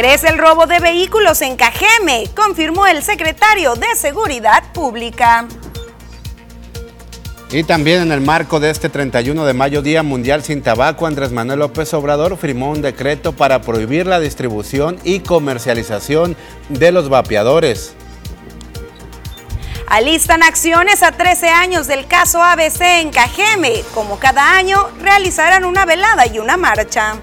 [0.00, 5.46] Crece el robo de vehículos en Cajeme, confirmó el secretario de Seguridad Pública.
[7.50, 11.32] Y también en el marco de este 31 de mayo, Día Mundial sin Tabaco, Andrés
[11.32, 16.34] Manuel López Obrador firmó un decreto para prohibir la distribución y comercialización
[16.70, 17.92] de los vapeadores.
[19.86, 23.82] Alistan acciones a 13 años del caso ABC en Cajeme.
[23.92, 27.20] Como cada año, realizarán una velada y una marcha.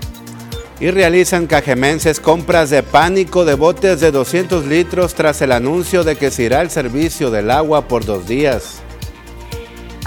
[0.79, 6.15] Y realizan cajemenses compras de pánico de botes de 200 litros tras el anuncio de
[6.15, 8.81] que se irá el servicio del agua por dos días.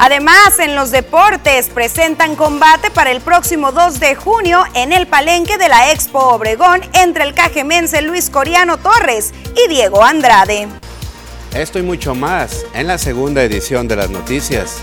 [0.02, 5.58] Además, en los deportes presentan combate para el próximo 2 de junio en el palenque
[5.58, 10.68] de la Expo Obregón entre el cajemense Luis Coriano Torres y Diego Andrade.
[11.54, 14.80] Esto y mucho más en la segunda edición de las noticias.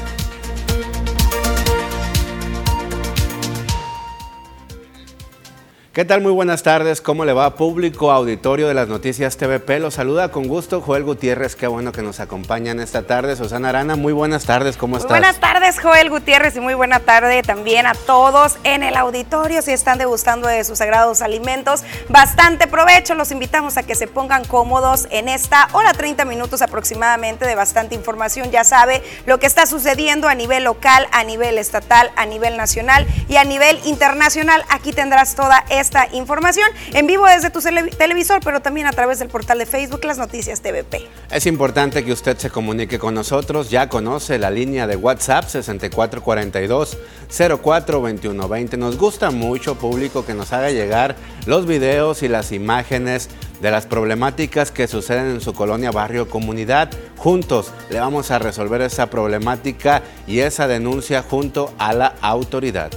[5.97, 6.21] ¿Qué tal?
[6.21, 7.01] Muy buenas tardes.
[7.01, 9.79] ¿Cómo le va público auditorio de las noticias TVP?
[9.79, 11.55] Los saluda con gusto Joel Gutiérrez.
[11.55, 13.35] Qué bueno que nos acompañan esta tarde.
[13.35, 14.77] Susana Arana, muy buenas tardes.
[14.77, 15.09] ¿Cómo estás?
[15.09, 19.63] Buenas tardes, Joel Gutiérrez, y muy buena tarde también a todos en el auditorio.
[19.63, 23.15] Si están degustando de sus sagrados alimentos, bastante provecho.
[23.15, 27.95] Los invitamos a que se pongan cómodos en esta hora 30 minutos aproximadamente de bastante
[27.95, 28.51] información.
[28.51, 33.07] Ya sabe lo que está sucediendo a nivel local, a nivel estatal, a nivel nacional
[33.27, 34.63] y a nivel internacional.
[34.69, 37.61] Aquí tendrás toda esta esta información en vivo desde tu
[37.97, 41.07] televisor, pero también a través del portal de Facebook Las Noticias TVP.
[41.31, 43.69] Es importante que usted se comunique con nosotros.
[43.69, 46.97] Ya conoce la línea de WhatsApp 6442
[47.29, 48.75] 042120.
[48.75, 53.29] Nos gusta mucho público que nos haga llegar los videos y las imágenes
[53.61, 56.89] de las problemáticas que suceden en su colonia, barrio, comunidad.
[57.15, 62.91] Juntos le vamos a resolver esa problemática y esa denuncia junto a la autoridad.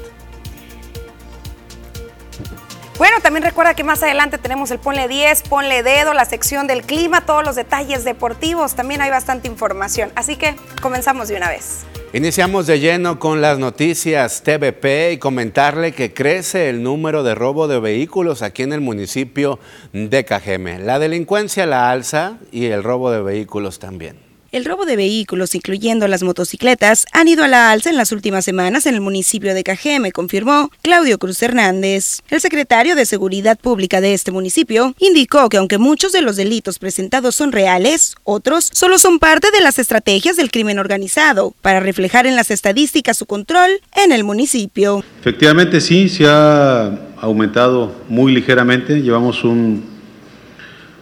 [3.00, 6.82] Bueno, también recuerda que más adelante tenemos el Ponle 10, Ponle Dedo, la sección del
[6.82, 8.74] clima, todos los detalles deportivos.
[8.74, 10.12] También hay bastante información.
[10.16, 11.86] Así que comenzamos de una vez.
[12.12, 17.68] Iniciamos de lleno con las noticias TVP y comentarle que crece el número de robo
[17.68, 19.58] de vehículos aquí en el municipio
[19.94, 20.78] de Cajeme.
[20.78, 24.29] La delincuencia la alza y el robo de vehículos también.
[24.52, 28.44] El robo de vehículos, incluyendo las motocicletas, han ido a la alza en las últimas
[28.44, 32.22] semanas en el municipio de Cajeme, confirmó Claudio Cruz Hernández.
[32.30, 36.80] El secretario de Seguridad Pública de este municipio indicó que aunque muchos de los delitos
[36.80, 42.26] presentados son reales, otros solo son parte de las estrategias del crimen organizado para reflejar
[42.26, 45.04] en las estadísticas su control en el municipio.
[45.20, 49.00] Efectivamente sí, se ha aumentado muy ligeramente.
[49.00, 49.99] Llevamos un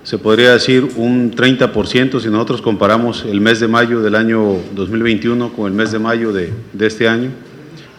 [0.09, 5.53] se podría decir un 30% si nosotros comparamos el mes de mayo del año 2021
[5.53, 7.29] con el mes de mayo de, este año.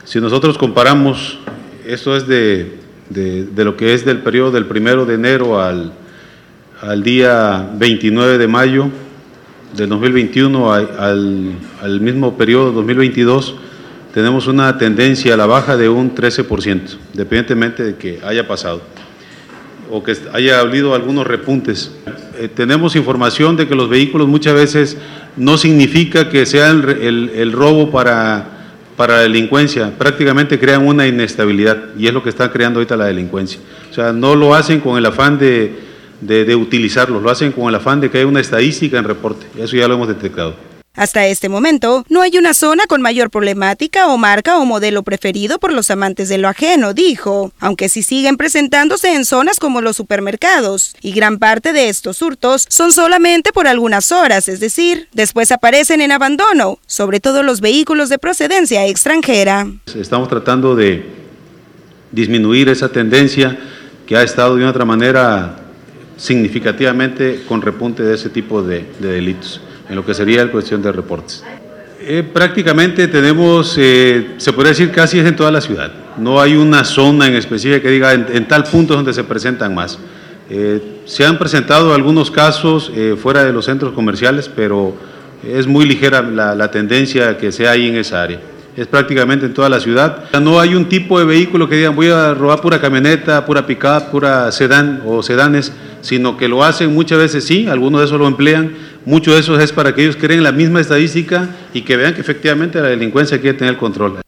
[0.06, 1.38] Si nosotros comparamos,
[1.86, 2.80] esto es de,
[3.56, 5.94] lo que es del periodo del primero de enero al,
[6.82, 8.88] al día 29 de mayo
[9.78, 13.54] del 2021 al, al mismo periodo 2022,
[14.16, 18.82] tenemos una tendencia a la baja de un 13%, dependientemente de que haya pasado
[19.90, 21.92] o que haya habido algunos repuntes.
[22.38, 24.98] Eh, tenemos información de que los vehículos muchas veces
[25.36, 28.46] no significa que sea el, robo para,
[28.96, 33.06] para la delincuencia, prácticamente crean una inestabilidad y es lo que está creando ahorita la
[33.06, 33.60] delincuencia.
[33.90, 35.74] O sea, no lo hacen con el afán de,
[36.22, 39.76] de utilizarlos, lo hacen con el afán de que haya una estadística en reporte, eso
[39.76, 40.69] ya lo hemos detectado.
[41.00, 45.58] Hasta este momento, no hay una zona con mayor problemática o marca o modelo preferido
[45.58, 49.96] por los amantes de lo ajeno, dijo, aunque sí siguen presentándose en zonas como los
[49.96, 55.54] supermercados, y gran parte de estos hurtos son solamente por algunas horas, es decir, después
[55.54, 59.68] aparecen en abandono, sobre todo los vehículos de procedencia extranjera.
[59.96, 61.06] Estamos tratando de
[62.12, 63.58] disminuir esa tendencia
[64.06, 65.62] que ha estado de otra manera
[66.18, 70.92] significativamente con repunte de ese tipo de delitos en lo que sería la cuestión de
[70.92, 71.44] reportes.
[72.02, 75.92] Eh, prácticamente tenemos, eh, se podría decir casi es en toda la ciudad.
[76.18, 80.00] No hay una zona en específico que diga en, tal punto donde se presentan más.
[80.50, 82.92] Eh, se han presentado algunos casos
[83.22, 84.96] fuera de los centros comerciales, pero
[85.44, 88.40] es muy ligera la, la tendencia que se hay en esa área
[88.82, 90.24] es prácticamente en toda la ciudad.
[90.40, 94.10] No hay un tipo de vehículo que digan voy a robar pura camioneta, pura pickup,
[94.10, 98.26] pura sedán o sedanes, sino que lo hacen muchas veces sí, algunos de esos lo
[98.26, 98.74] emplean,
[99.06, 102.22] muchos de esos es para que ellos creen la misma estadística y que vean que
[102.22, 104.20] efectivamente la delincuencia quiere tener control.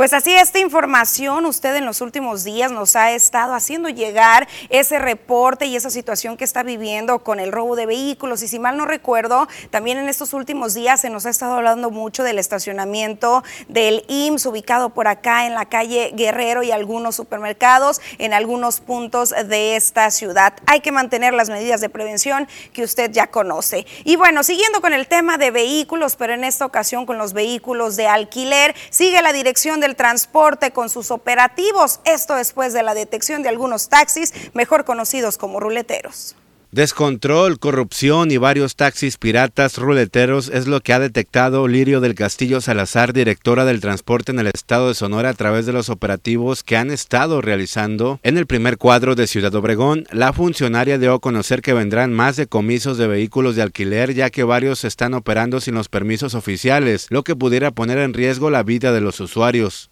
[0.00, 4.98] Pues así esta información usted en los últimos días nos ha estado haciendo llegar ese
[4.98, 8.78] reporte y esa situación que está viviendo con el robo de vehículos y si mal
[8.78, 13.44] no recuerdo, también en estos últimos días se nos ha estado hablando mucho del estacionamiento
[13.68, 19.34] del IMSS ubicado por acá en la calle Guerrero y algunos supermercados en algunos puntos
[19.48, 20.54] de esta ciudad.
[20.64, 23.84] Hay que mantener las medidas de prevención que usted ya conoce.
[24.04, 27.96] Y bueno, siguiendo con el tema de vehículos, pero en esta ocasión con los vehículos
[27.96, 33.42] de alquiler, sigue la Dirección del Transporte con sus operativos, esto después de la detección
[33.42, 36.36] de algunos taxis, mejor conocidos como ruleteros.
[36.72, 42.60] Descontrol, corrupción y varios taxis piratas ruleteros es lo que ha detectado Lirio del Castillo
[42.60, 46.76] Salazar, directora del transporte en el estado de Sonora a través de los operativos que
[46.76, 48.20] han estado realizando.
[48.22, 52.36] En el primer cuadro de Ciudad Obregón, la funcionaria dio a conocer que vendrán más
[52.36, 57.24] decomisos de vehículos de alquiler ya que varios están operando sin los permisos oficiales, lo
[57.24, 59.90] que pudiera poner en riesgo la vida de los usuarios.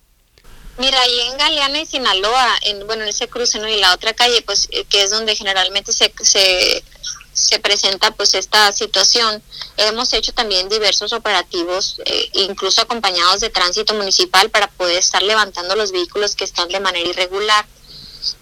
[0.78, 3.58] Mira, ahí en Galeana y Sinaloa, en, bueno, en ese cruce.
[3.58, 6.84] Y la otra calle, pues, eh, que es donde generalmente se, se,
[7.32, 9.42] se presenta, pues, esta situación,
[9.76, 15.74] hemos hecho también diversos operativos, eh, incluso acompañados de tránsito municipal, para poder estar levantando
[15.74, 17.66] los vehículos que están de manera irregular.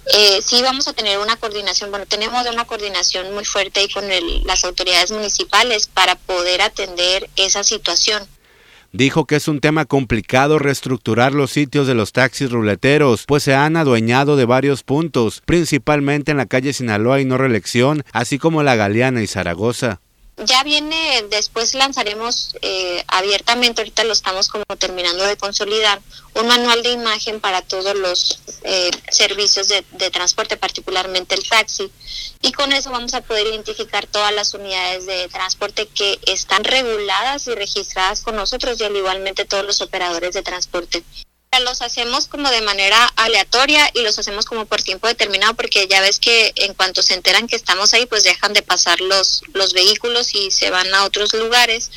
[0.07, 4.05] Eh, sí vamos a tener una coordinación, bueno, tenemos una coordinación muy fuerte ahí con
[4.45, 8.27] las autoridades municipales para poder atender esa situación
[8.97, 13.55] Dijo que es un tema complicado reestructurar los sitios de los taxis ruleteros, pues se
[13.55, 18.63] han adueñado de varios puntos, principalmente en la calle Sinaloa y no reelección, así como
[18.63, 20.01] la Galeana y Zaragoza
[20.45, 26.01] ya viene, después lanzaremos eh, abiertamente, ahorita lo estamos como terminando de consolidar,
[26.35, 31.91] un manual de imagen para todos los eh, servicios de, transporte, particularmente el taxi.
[32.43, 37.47] Y con eso vamos a poder identificar todas las unidades de transporte que están reguladas
[37.47, 41.03] y registradas con nosotros y al igualmente todos los operadores de transporte
[41.61, 46.01] los hacemos como de manera aleatoria y los hacemos como por tiempo determinado porque ya
[46.01, 49.73] ves que en cuanto se enteran que estamos ahí pues dejan de pasar los, los
[49.73, 51.91] vehículos y se van a otros lugares,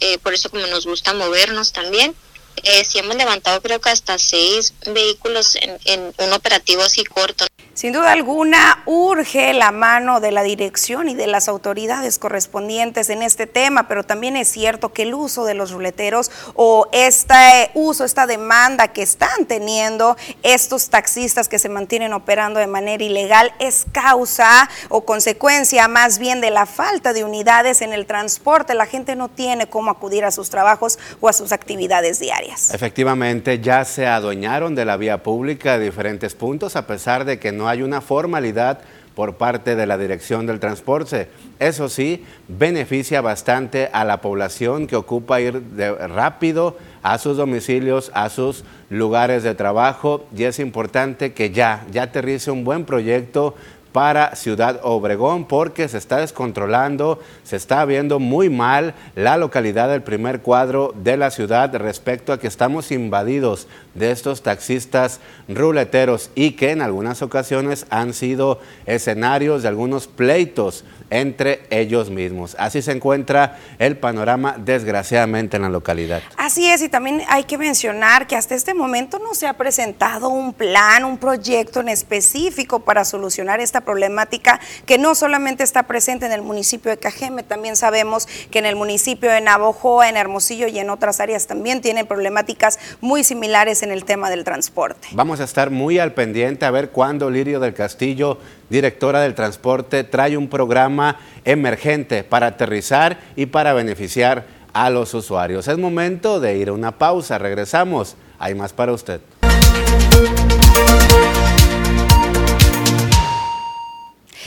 [0.00, 2.14] eh, por eso como nos gusta movernos también.
[2.62, 7.46] Eh, sí hemos levantado creo que hasta seis vehículos en, en un operativo así corto.
[7.74, 13.22] Sin duda alguna, urge la mano de la dirección y de las autoridades correspondientes en
[13.22, 18.04] este tema, pero también es cierto que el uso de los ruleteros o este uso,
[18.04, 23.86] esta demanda que están teniendo estos taxistas que se mantienen operando de manera ilegal es
[23.90, 28.74] causa o consecuencia más bien de la falta de unidades en el transporte.
[28.74, 32.41] La gente no tiene cómo acudir a sus trabajos o a sus actividades diarias.
[32.72, 37.52] Efectivamente, ya se adueñaron de la vía pública de diferentes puntos, a pesar de que
[37.52, 38.80] no hay una formalidad
[39.14, 41.28] por parte de la Dirección del Transporte.
[41.58, 45.62] Eso sí, beneficia bastante a la población que ocupa ir
[46.08, 52.04] rápido a sus domicilios, a sus lugares de trabajo y es importante que ya, ya
[52.04, 53.54] aterrice un buen proyecto
[53.92, 60.02] para Ciudad Obregón porque se está descontrolando, se está viendo muy mal la localidad del
[60.02, 66.52] primer cuadro de la ciudad respecto a que estamos invadidos de estos taxistas ruleteros y
[66.52, 72.56] que en algunas ocasiones han sido escenarios de algunos pleitos entre ellos mismos.
[72.58, 76.22] Así se encuentra el panorama desgraciadamente en la localidad.
[76.38, 80.30] Así es, y también hay que mencionar que hasta este momento no se ha presentado
[80.30, 86.24] un plan, un proyecto en específico para solucionar esta problemática que no solamente está presente
[86.24, 90.66] en el municipio de Cajeme, también sabemos que en el municipio de Navojoa, en Hermosillo
[90.66, 95.08] y en otras áreas también tienen problemáticas muy similares en el tema del transporte.
[95.12, 98.38] Vamos a estar muy al pendiente a ver cuándo Lirio del Castillo
[98.72, 105.68] directora del transporte, trae un programa emergente para aterrizar y para beneficiar a los usuarios.
[105.68, 109.20] Es momento de ir a una pausa, regresamos, hay más para usted.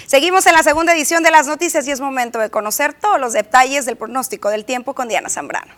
[0.08, 3.34] Seguimos en la segunda edición de las noticias y es momento de conocer todos los
[3.34, 5.74] detalles del pronóstico del tiempo con Diana Zambrano.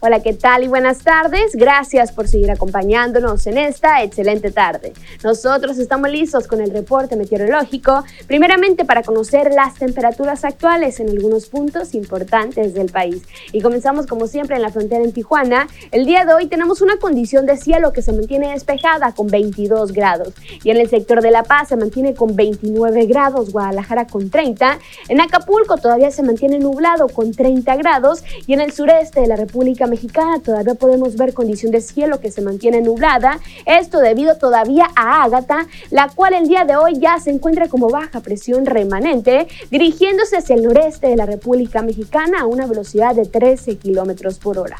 [0.00, 1.56] Hola, ¿qué tal y buenas tardes?
[1.56, 4.92] Gracias por seguir acompañándonos en esta excelente tarde.
[5.24, 11.46] Nosotros estamos listos con el reporte meteorológico, primeramente para conocer las temperaturas actuales en algunos
[11.46, 13.24] puntos importantes del país.
[13.50, 15.66] Y comenzamos como siempre en la frontera en Tijuana.
[15.90, 19.90] El día de hoy tenemos una condición de cielo que se mantiene despejada con 22
[19.90, 20.32] grados.
[20.62, 24.78] Y en el sector de La Paz se mantiene con 29 grados, Guadalajara con 30.
[25.08, 29.34] En Acapulco todavía se mantiene nublado con 30 grados y en el sureste de la
[29.34, 34.88] República Mexicana todavía podemos ver condición de cielo que se mantiene nublada, esto debido todavía
[34.94, 39.48] a Ágata, la cual el día de hoy ya se encuentra como baja presión remanente,
[39.70, 44.58] dirigiéndose hacia el noreste de la República Mexicana a una velocidad de 13 kilómetros por
[44.58, 44.78] hora.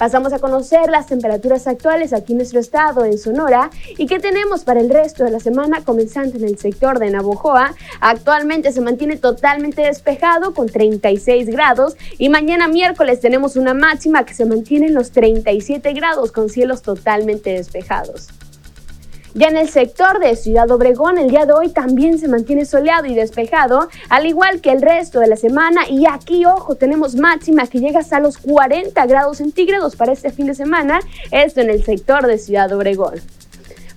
[0.00, 4.64] Pasamos a conocer las temperaturas actuales aquí en nuestro estado, en Sonora, y qué tenemos
[4.64, 7.74] para el resto de la semana, comenzando en el sector de Navojoa.
[8.00, 14.32] Actualmente se mantiene totalmente despejado con 36 grados y mañana miércoles tenemos una máxima que
[14.32, 18.28] se mantiene en los 37 grados con cielos totalmente despejados.
[19.32, 23.06] Ya en el sector de Ciudad Obregón, el día de hoy también se mantiene soleado
[23.06, 25.88] y despejado, al igual que el resto de la semana.
[25.88, 30.46] Y aquí, ojo, tenemos máxima que llega hasta los 40 grados centígrados para este fin
[30.46, 30.98] de semana,
[31.30, 33.20] esto en el sector de Ciudad Obregón.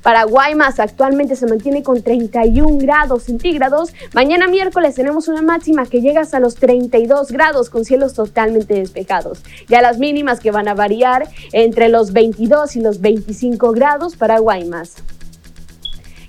[0.03, 3.93] Para Guaymas actualmente se mantiene con 31 grados centígrados.
[4.13, 9.41] Mañana miércoles tenemos una máxima que llega hasta los 32 grados con cielos totalmente despejados.
[9.69, 14.39] Ya las mínimas que van a variar entre los 22 y los 25 grados para
[14.39, 14.95] Guaymas.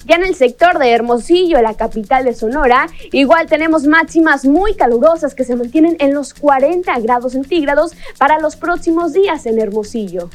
[0.07, 5.35] Ya en el sector de Hermosillo, la capital de Sonora, igual tenemos máximas muy calurosas
[5.35, 10.29] que se mantienen en los 40 grados centígrados para los próximos días en Hermosillo.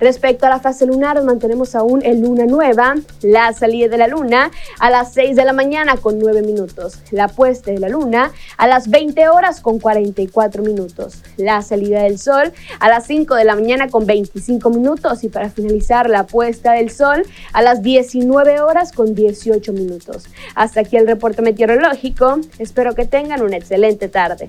[0.00, 4.50] Respecto a la fase lunar, mantenemos aún en luna nueva, la salida de la luna
[4.78, 8.66] a las 6 de la mañana con 9 minutos, la puesta de la luna a
[8.66, 13.54] las 20 horas con 44 minutos, la salida del sol a las 5 de la
[13.54, 18.92] mañana con 25 minutos y para finalizar la puesta del sol a las 19 horas
[18.92, 20.24] con 18 minutos.
[20.54, 24.48] Hasta aquí el reporte meteorológico, espero que tengan una excelente tarde.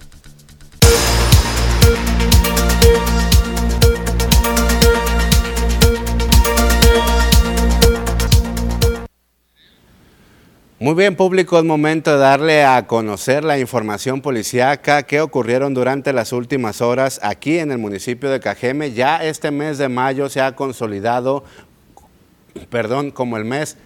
[10.82, 16.12] Muy bien, público, es momento de darle a conocer la información policíaca que ocurrieron durante
[16.12, 18.92] las últimas horas aquí en el municipio de Cajeme.
[18.92, 21.44] Ya este mes de mayo se ha consolidado,
[22.72, 23.78] perdón, como el mes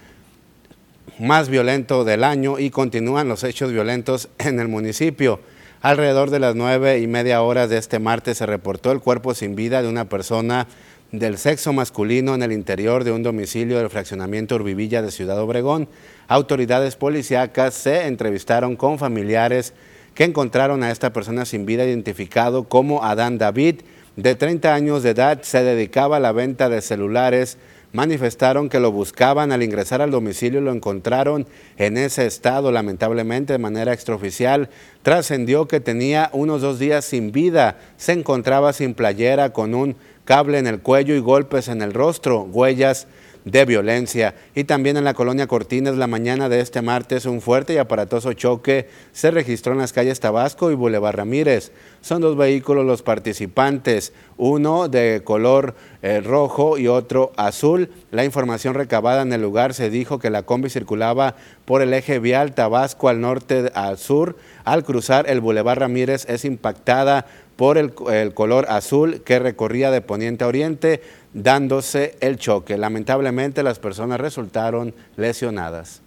[1.19, 5.41] más violento del año y continúan los hechos violentos en el municipio.
[5.81, 9.57] Alrededor de las nueve y media horas de este martes se reportó el cuerpo sin
[9.57, 10.65] vida de una persona
[11.11, 15.87] del sexo masculino en el interior de un domicilio del fraccionamiento Urbivilla de Ciudad Obregón.
[16.27, 19.73] Autoridades policíacas se entrevistaron con familiares
[20.13, 23.81] que encontraron a esta persona sin vida identificado como Adán David,
[24.15, 27.57] de 30 años de edad, se dedicaba a la venta de celulares.
[27.95, 31.47] Manifestaron que lo buscaban al ingresar al domicilio y lo encontraron
[31.77, 32.69] en ese estado.
[32.73, 34.67] Lamentablemente, de manera extraoficial,
[35.01, 37.77] trascendió que tenía unos dos días sin vida.
[37.95, 42.41] Se encontraba sin playera, con un cable en el cuello y golpes en el rostro,
[42.41, 43.07] huellas
[43.45, 44.35] de violencia.
[44.55, 48.33] Y también en la colonia Cortines, la mañana de este martes, un fuerte y aparatoso
[48.33, 51.71] choque se registró en las calles Tabasco y Boulevard Ramírez.
[52.01, 57.89] Son dos vehículos los participantes, uno de color eh, rojo y otro azul.
[58.11, 61.35] La información recabada en el lugar se dijo que la combi circulaba
[61.65, 64.35] por el eje vial Tabasco al norte al sur.
[64.65, 67.93] Al cruzar el Boulevard Ramírez es impactada por el,
[68.33, 71.01] color azul que recorría de poniente a oriente,
[71.33, 72.77] dándose el choque.
[72.77, 76.01] Lamentablemente las personas resultaron lesionadas.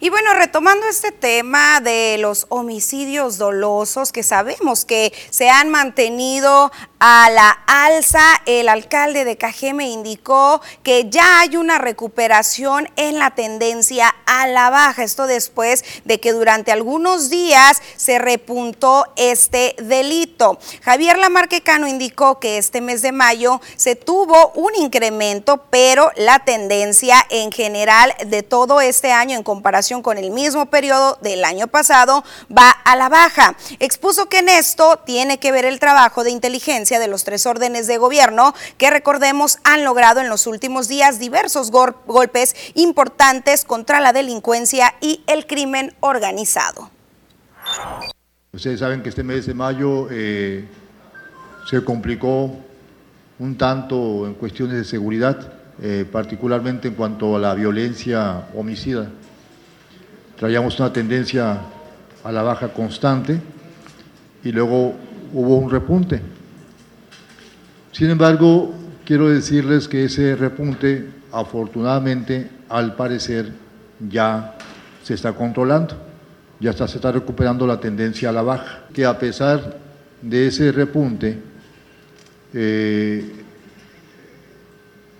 [0.00, 6.72] Y bueno, retomando este tema de los homicidios dolosos que sabemos que se han mantenido
[7.04, 13.32] a la alza, el alcalde de Cajeme indicó que ya hay una recuperación en la
[13.32, 15.02] tendencia a la baja.
[15.02, 20.60] Esto después de que durante algunos días se repuntó este delito.
[20.82, 27.16] Javier Lamarquecano indicó que este mes de mayo se tuvo un incremento, pero la tendencia
[27.30, 32.22] en general de todo este año en comparación con el mismo periodo del año pasado
[32.56, 33.56] va a la baja.
[33.80, 37.86] Expuso que en esto tiene que ver el trabajo de inteligencia de los tres órdenes
[37.86, 44.12] de gobierno que recordemos han logrado en los últimos días diversos golpes importantes contra la
[44.12, 46.90] delincuencia y el crimen organizado.
[48.52, 50.64] Ustedes saben que este mes de mayo eh,
[51.68, 52.54] se complicó
[53.38, 59.08] un tanto en cuestiones de seguridad, eh, particularmente en cuanto a la violencia homicida.
[60.38, 61.60] Traíamos una tendencia
[62.24, 63.40] a la baja constante
[64.44, 64.94] y luego
[65.32, 66.20] hubo un repunte.
[67.92, 73.52] Sin embargo, quiero decirles que ese repunte, afortunadamente, al parecer,
[74.08, 74.56] ya
[75.02, 75.94] se está controlando,
[76.58, 79.76] ya se está recuperando la tendencia a la baja, que a pesar
[80.22, 81.38] de ese repunte,
[82.54, 83.30] eh,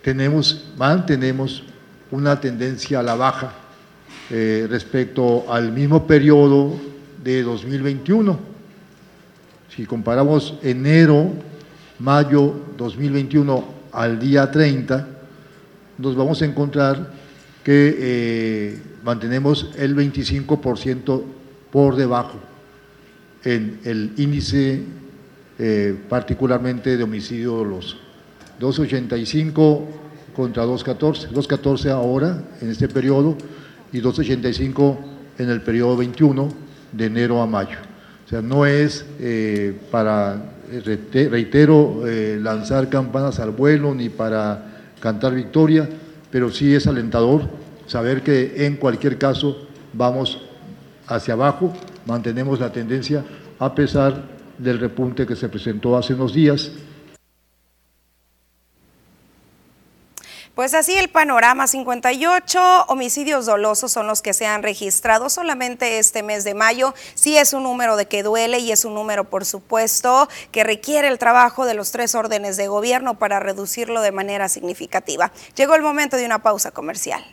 [0.02, 1.64] tenemos, mantenemos
[2.10, 3.52] una tendencia a la baja
[4.30, 6.78] eh, respecto al mismo periodo
[7.22, 8.38] de 2021
[9.74, 11.32] Si comparamos enero,
[12.02, 15.06] mayo 2021 al día 30,
[15.98, 17.12] nos vamos a encontrar
[17.62, 21.22] que eh, mantenemos el 25%
[21.70, 22.40] por debajo
[23.44, 24.82] en el índice
[25.60, 27.96] eh, particularmente de homicidio doloso.
[28.58, 29.88] 285
[30.34, 33.36] contra 214, 214 ahora en este periodo
[33.92, 34.98] y 285
[35.38, 36.48] en el periodo 21
[36.90, 37.78] de enero a mayo.
[38.26, 45.34] O sea, no es eh, para, reitero, eh, lanzar campanas al vuelo ni para cantar
[45.34, 45.88] victoria,
[46.30, 47.42] pero sí es alentador
[47.86, 50.40] saber que en cualquier caso vamos
[51.06, 51.72] hacia abajo,
[52.06, 53.24] mantenemos la tendencia
[53.58, 54.22] a pesar
[54.58, 56.72] del repunte que se presentó hace unos días
[60.54, 66.22] Pues así el panorama, 58 homicidios dolosos son los que se han registrado solamente este
[66.22, 66.92] mes de mayo.
[67.14, 71.08] Sí es un número de que duele y es un número, por supuesto, que requiere
[71.08, 75.32] el trabajo de los tres órdenes de gobierno para reducirlo de manera significativa.
[75.56, 77.24] Llegó el momento de una pausa comercial.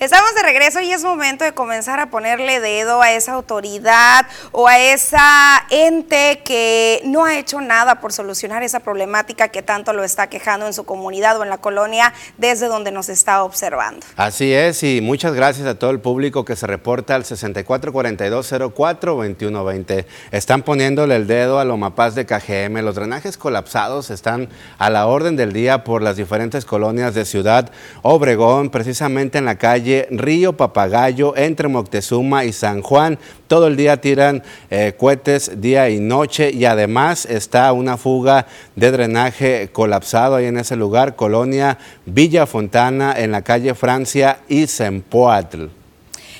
[0.00, 4.68] Estamos de regreso y es momento de comenzar a ponerle dedo a esa autoridad o
[4.68, 10.04] a esa ente que no ha hecho nada por solucionar esa problemática que tanto lo
[10.04, 14.06] está quejando en su comunidad o en la colonia desde donde nos está observando.
[14.14, 20.06] Así es y muchas gracias a todo el público que se reporta al 6442042120.
[20.30, 22.84] Están poniéndole el dedo a Lomapaz de KGM.
[22.84, 27.72] Los drenajes colapsados están a la orden del día por las diferentes colonias de Ciudad
[28.02, 33.18] Obregón, precisamente en la calle Río Papagayo entre Moctezuma y San Juan.
[33.46, 38.90] Todo el día tiran eh, cohetes día y noche y además está una fuga de
[38.90, 45.77] drenaje colapsado ahí en ese lugar, colonia Villa Fontana en la calle Francia y Sempoatl.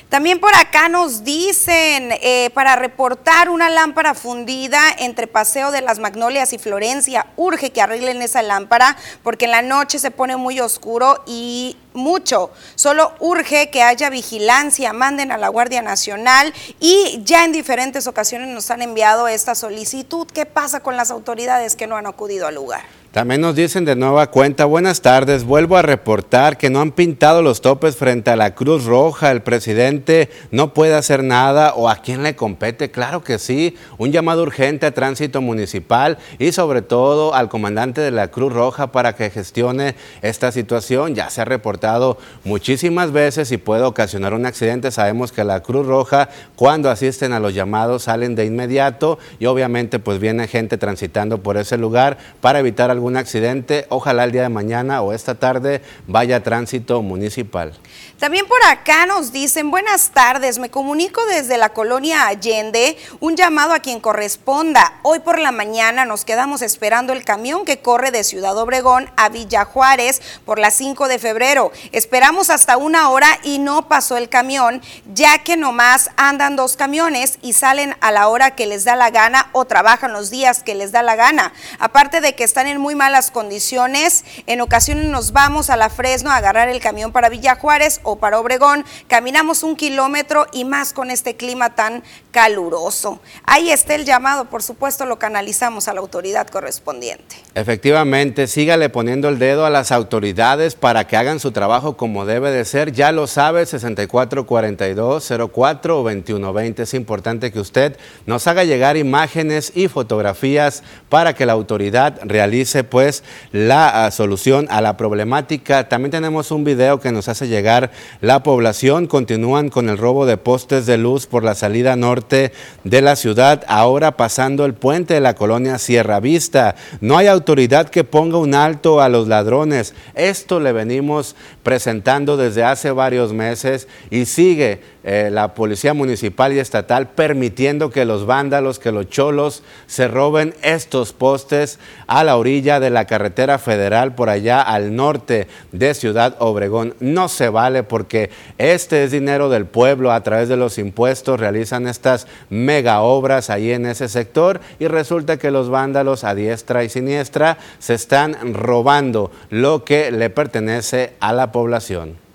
[0.09, 5.99] También por acá nos dicen eh, para reportar una lámpara fundida entre Paseo de las
[5.99, 7.27] Magnolias y Florencia.
[7.37, 12.50] Urge que arreglen esa lámpara porque en la noche se pone muy oscuro y mucho.
[12.75, 18.49] Solo urge que haya vigilancia, manden a la Guardia Nacional y ya en diferentes ocasiones
[18.49, 20.27] nos han enviado esta solicitud.
[20.27, 22.98] ¿Qué pasa con las autoridades que no han acudido al lugar?
[23.12, 27.41] También nos dicen de nueva cuenta, buenas tardes, vuelvo a reportar que no han pintado
[27.41, 31.97] los topes frente a la Cruz Roja, el presidente no puede hacer nada o a
[31.97, 37.35] quién le compete, claro que sí, un llamado urgente a tránsito municipal y sobre todo
[37.35, 42.18] al comandante de la Cruz Roja para que gestione esta situación, ya se ha reportado
[42.44, 47.40] muchísimas veces y puede ocasionar un accidente, sabemos que la Cruz Roja cuando asisten a
[47.40, 52.59] los llamados salen de inmediato y obviamente pues viene gente transitando por ese lugar para
[52.59, 57.73] evitar algún accidente, ojalá el día de mañana o esta tarde vaya tránsito municipal.
[58.18, 63.72] También por acá nos dicen, buenas tardes, me comunico desde la colonia Allende, un llamado
[63.72, 64.98] a quien corresponda.
[65.04, 69.28] Hoy por la mañana nos quedamos esperando el camión que corre de Ciudad Obregón a
[69.28, 71.70] Villa Juárez por las 5 de febrero.
[71.92, 74.83] Esperamos hasta una hora y no pasó el camión,
[75.14, 79.11] ya que nomás andan dos camiones y salen a la hora que les da la
[79.11, 81.52] gana o trabajan los días que les da la gana.
[81.78, 86.33] Aparte de que están en muy malas condiciones, en ocasiones nos vamos a la Fresno
[86.33, 90.92] a agarrar el camión para Villa Juárez o para Obregón, caminamos un kilómetro y más
[90.92, 93.21] con este clima tan caluroso.
[93.44, 97.37] Ahí está el llamado, por supuesto lo canalizamos a la autoridad correspondiente.
[97.55, 102.51] Efectivamente, sígale poniendo el dedo a las autoridades para que hagan su trabajo como debe
[102.51, 102.92] de ser.
[102.92, 106.83] Ya lo sabe, 6442 04 2120.
[106.83, 112.85] Es importante que usted nos haga llegar imágenes y fotografías para que la autoridad realice
[112.85, 115.88] pues la ah, solución a la problemática.
[115.88, 119.06] También tenemos un video que nos hace llegar la población.
[119.06, 122.52] Continúan con el robo de postes de luz por la salida norte
[122.84, 126.76] de la ciudad, ahora pasando el puente de la colonia Sierra Vista.
[127.00, 129.94] No hay autoridad que ponga un alto a los ladrones.
[130.14, 134.80] Esto le venimos presentando desde hace varios meses y sigue
[135.11, 140.55] eh, la policía municipal y estatal permitiendo que los vándalos, que los cholos se roben
[140.61, 146.37] estos postes a la orilla de la carretera federal por allá al norte de Ciudad
[146.40, 146.92] Obregón.
[147.01, 151.88] No se vale porque este es dinero del pueblo a través de los impuestos, realizan
[151.88, 156.90] estas mega obras ahí en ese sector y resulta que los vándalos a diestra y
[156.90, 162.28] siniestra se están robando lo que le pertenece a la población.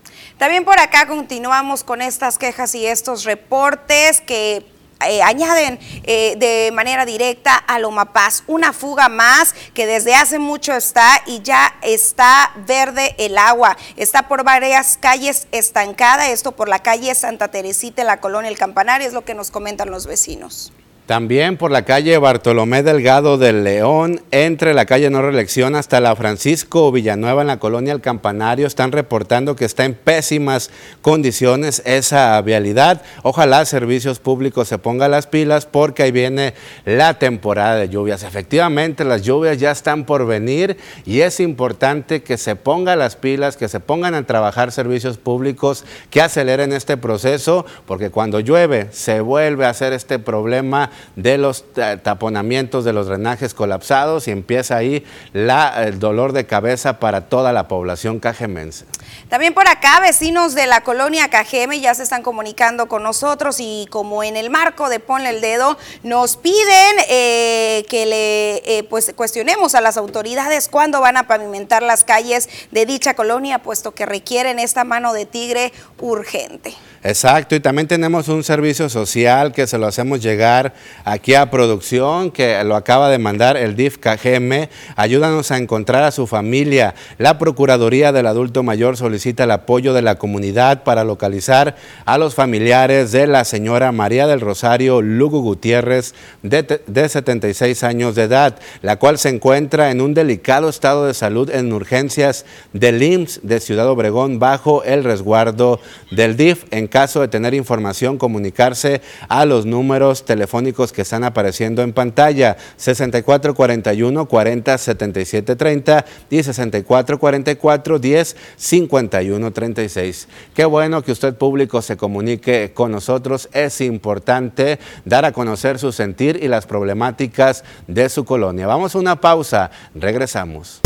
[0.43, 4.65] También por acá continuamos con estas quejas y estos reportes que
[5.07, 8.43] eh, añaden eh, de manera directa a Lomapaz.
[8.47, 13.77] Una fuga más que desde hace mucho está y ya está verde el agua.
[13.95, 19.07] Está por varias calles estancada, esto por la calle Santa Teresita, la colonia El Campanario,
[19.07, 20.73] es lo que nos comentan los vecinos.
[21.05, 26.15] También por la calle Bartolomé Delgado del León, entre la calle No Reelección hasta la
[26.15, 30.69] Francisco Villanueva en la colonia El Campanario, están reportando que está en pésimas
[31.01, 33.01] condiciones esa vialidad.
[33.21, 36.53] Ojalá Servicios Públicos se ponga las pilas porque ahí viene
[36.85, 38.23] la temporada de lluvias.
[38.23, 43.57] Efectivamente, las lluvias ya están por venir y es importante que se pongan las pilas,
[43.57, 49.19] que se pongan a trabajar Servicios Públicos, que aceleren este proceso, porque cuando llueve se
[49.19, 51.65] vuelve a hacer este problema de los
[52.03, 57.67] taponamientos de los drenajes colapsados y empieza ahí el dolor de cabeza para toda la
[57.67, 58.85] población cajemense.
[59.29, 63.87] También por acá, vecinos de la colonia Cajeme ya se están comunicando con nosotros y
[63.89, 69.13] como en el marco de Ponle el Dedo, nos piden eh, que le eh, pues
[69.15, 74.05] cuestionemos a las autoridades cuándo van a pavimentar las calles de dicha colonia, puesto que
[74.05, 76.73] requieren esta mano de tigre urgente.
[77.05, 82.31] Exacto, y también tenemos un servicio social que se lo hacemos llegar aquí a producción,
[82.31, 84.69] que lo acaba de mandar el DIF KGM.
[84.95, 86.95] Ayúdanos a encontrar a su familia.
[87.17, 92.35] La Procuraduría del Adulto Mayor solicita el apoyo de la comunidad para localizar a los
[92.35, 98.57] familiares de la señora María del Rosario Lugo Gutiérrez, de, de 76 años de edad,
[98.81, 103.59] la cual se encuentra en un delicado estado de salud en urgencias del IMSS de
[103.59, 106.63] Ciudad Obregón bajo el resguardo del DIF.
[106.71, 112.55] En caso de tener información, comunicarse a los números telefónicos que están apareciendo en pantalla,
[112.77, 120.27] 6441 40 77 30 y 6444 10 51 36.
[120.53, 125.91] Qué bueno que usted público se comunique con nosotros, es importante dar a conocer su
[125.91, 128.67] sentir y las problemáticas de su colonia.
[128.67, 130.81] Vamos a una pausa, regresamos.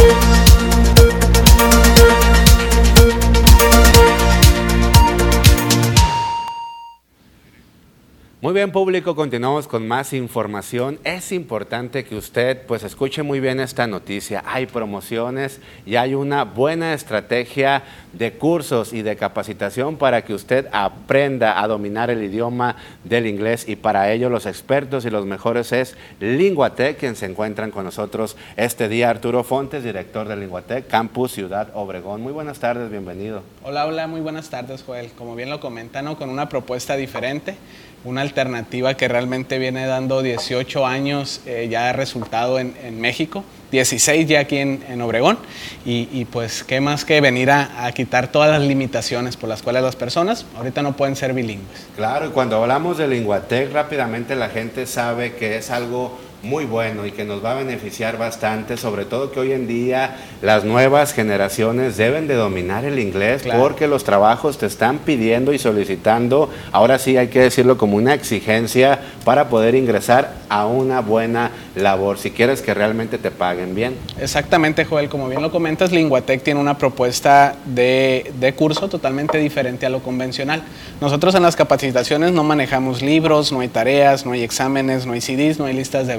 [8.39, 10.99] Muy bien público, continuamos con más información.
[11.03, 14.43] Es importante que usted pues escuche muy bien esta noticia.
[14.45, 17.81] Hay promociones y hay una buena estrategia
[18.13, 23.67] de cursos y de capacitación para que usted aprenda a dominar el idioma del inglés
[23.67, 28.37] y para ello los expertos y los mejores es Linguatec, quien se encuentran con nosotros
[28.55, 29.09] este día.
[29.09, 32.21] Arturo Fontes, director de Linguatec, Campus Ciudad Obregón.
[32.21, 33.41] Muy buenas tardes, bienvenido.
[33.63, 35.09] Hola, hola, muy buenas tardes Joel.
[35.17, 37.57] Como bien lo comentan, con una propuesta diferente
[38.03, 44.41] una alternativa que realmente viene dando 18 años eh, ya resultado en, México, 16 ya
[44.41, 45.37] aquí en, Obregón,
[45.85, 49.83] y, pues qué más que venir a, a, quitar todas las limitaciones por las cuales
[49.83, 51.87] las personas ahorita no pueden ser bilingües.
[51.95, 57.05] Claro, y cuando hablamos de Linguatec, rápidamente la gente sabe que es algo muy bueno
[57.05, 61.13] y que nos va a beneficiar bastante, sobre todo que hoy en día las nuevas
[61.13, 66.99] generaciones deben de dominar el inglés porque los trabajos te están pidiendo y solicitando, ahora
[66.99, 72.31] sí hay que decirlo como una exigencia para poder ingresar a una buena labor, si
[72.31, 73.95] quieres que realmente te paguen bien.
[74.19, 79.85] Exactamente, Joel, como bien lo comentas, Linguatec tiene una propuesta de, de curso totalmente diferente
[79.85, 80.63] a lo convencional.
[81.01, 85.21] Nosotros en las capacitaciones no manejamos libros, no hay tareas, no hay exámenes, no hay
[85.21, 86.17] CDs, no hay listas de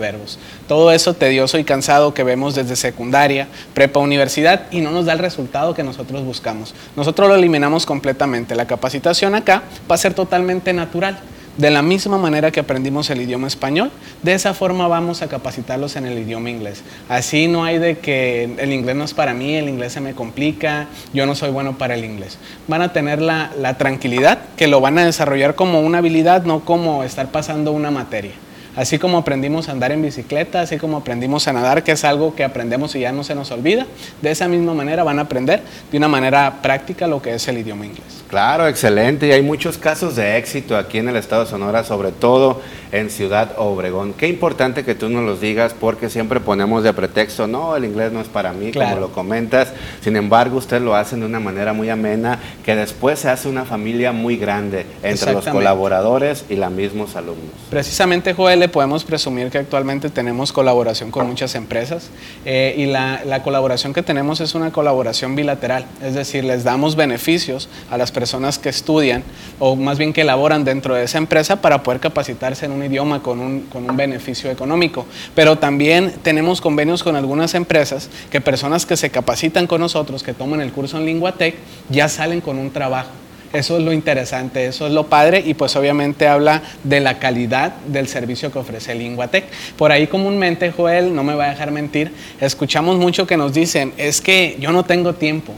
[0.66, 5.12] todo eso tedioso y cansado que vemos desde secundaria, prepa, universidad y no nos da
[5.12, 6.74] el resultado que nosotros buscamos.
[6.96, 8.54] Nosotros lo eliminamos completamente.
[8.54, 11.18] La capacitación acá va a ser totalmente natural.
[11.58, 13.90] De la misma manera que aprendimos el idioma español,
[14.22, 16.84] de esa forma vamos a capacitarlos en el idioma inglés.
[17.08, 20.14] Así no hay de que el inglés no es para mí, el inglés se me
[20.14, 22.38] complica, yo no soy bueno para el inglés.
[22.68, 27.02] Van a tener la tranquilidad que lo van a desarrollar como una habilidad, no como
[27.02, 28.34] estar pasando una materia.
[28.78, 32.36] Así como aprendimos a andar en bicicleta, así como aprendimos a nadar, que es algo
[32.36, 33.88] que aprendemos y ya no se nos olvida,
[34.22, 37.58] de esa misma manera van a aprender de una manera práctica lo que es el
[37.58, 38.22] idioma inglés.
[38.28, 39.26] Claro, excelente.
[39.26, 42.60] Y hay muchos casos de éxito aquí en el estado de Sonora, sobre todo
[42.92, 44.12] en Ciudad Obregón.
[44.14, 48.12] Qué importante que tú nos los digas porque siempre ponemos de pretexto, no, el inglés
[48.12, 49.72] no es para mí, como lo comentas.
[50.00, 53.64] Sin embargo, ustedes lo hacen de una manera muy amena, que después se hace una
[53.64, 57.52] familia muy grande entre los colaboradores y los mismos alumnos.
[57.70, 62.10] Precisamente, Joel, le podemos presumir que actualmente tenemos colaboración con muchas empresas
[62.44, 66.96] eh, y la, la colaboración que tenemos es una colaboración bilateral, es decir, les damos
[66.96, 69.22] beneficios a las personas que estudian
[69.58, 73.22] o más bien que laboran dentro de esa empresa para poder capacitarse en un idioma
[73.22, 75.06] con un, con un beneficio económico.
[75.34, 80.34] Pero también tenemos convenios con algunas empresas que personas que se capacitan con nosotros, que
[80.34, 81.54] toman el curso en Linguatec,
[81.88, 83.10] ya salen con un trabajo
[83.52, 87.76] Eso es lo interesante, eso es lo padre y pues obviamente habla de la calidad
[87.86, 89.46] del servicio que ofrece Linguatec.
[89.76, 93.94] Por ahí comúnmente, Joel, no me va a dejar mentir, escuchamos mucho que nos dicen,
[93.96, 95.54] es que yo no tengo tiempo,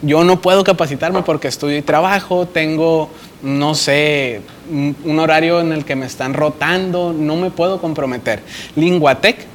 [0.00, 3.10] yo no puedo capacitarme porque estudio y trabajo, tengo,
[3.44, 8.40] no sé, un horario en el que me están rotando, no me puedo comprometer.
[8.74, 9.46] Linguatec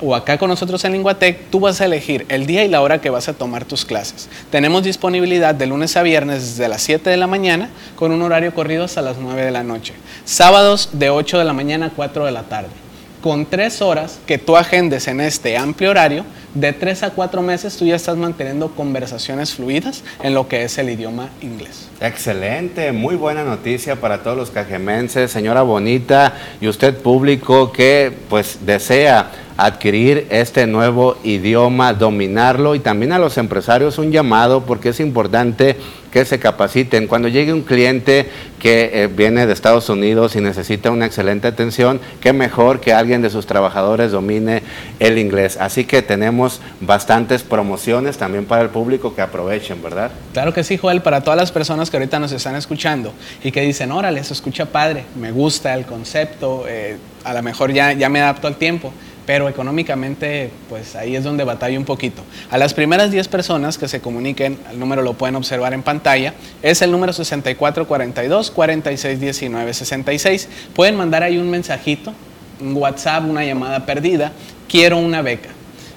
[0.00, 3.00] o acá con nosotros en Linguatec, tú vas a elegir el día y la hora
[3.00, 4.28] que vas a tomar tus clases.
[4.50, 8.54] Tenemos disponibilidad de lunes a viernes desde las 7 de la mañana con un horario
[8.54, 9.94] corrido hasta las 9 de la noche.
[10.24, 12.87] Sábados de 8 de la mañana a 4 de la tarde.
[13.22, 17.76] Con tres horas que tú agendes en este amplio horario, de 3 a 4 meses
[17.76, 21.88] tú ya estás manteniendo conversaciones fluidas en lo que es el idioma inglés.
[22.00, 28.58] Excelente, muy buena noticia para todos los cajemenses, señora Bonita y usted público que pues
[28.64, 35.00] desea adquirir este nuevo idioma, dominarlo y también a los empresarios un llamado porque es
[35.00, 35.76] importante
[36.18, 37.06] que se capaciten.
[37.06, 38.28] Cuando llegue un cliente
[38.58, 43.22] que eh, viene de Estados Unidos y necesita una excelente atención, qué mejor que alguien
[43.22, 44.64] de sus trabajadores domine
[44.98, 45.56] el inglés.
[45.60, 50.10] Así que tenemos bastantes promociones también para el público que aprovechen, ¿verdad?
[50.32, 53.12] Claro que sí, Joel, para todas las personas que ahorita nos están escuchando
[53.44, 57.72] y que dicen, órale, se escucha padre, me gusta el concepto, eh, a lo mejor
[57.72, 58.92] ya, ya me adapto al tiempo
[59.28, 62.22] pero económicamente pues ahí es donde batalla un poquito.
[62.50, 66.32] A las primeras 10 personas que se comuniquen, el número lo pueden observar en pantalla,
[66.62, 70.48] es el número 6442 4619 66.
[70.74, 72.14] Pueden mandar ahí un mensajito,
[72.58, 74.32] un WhatsApp, una llamada perdida,
[74.66, 75.50] quiero una beca.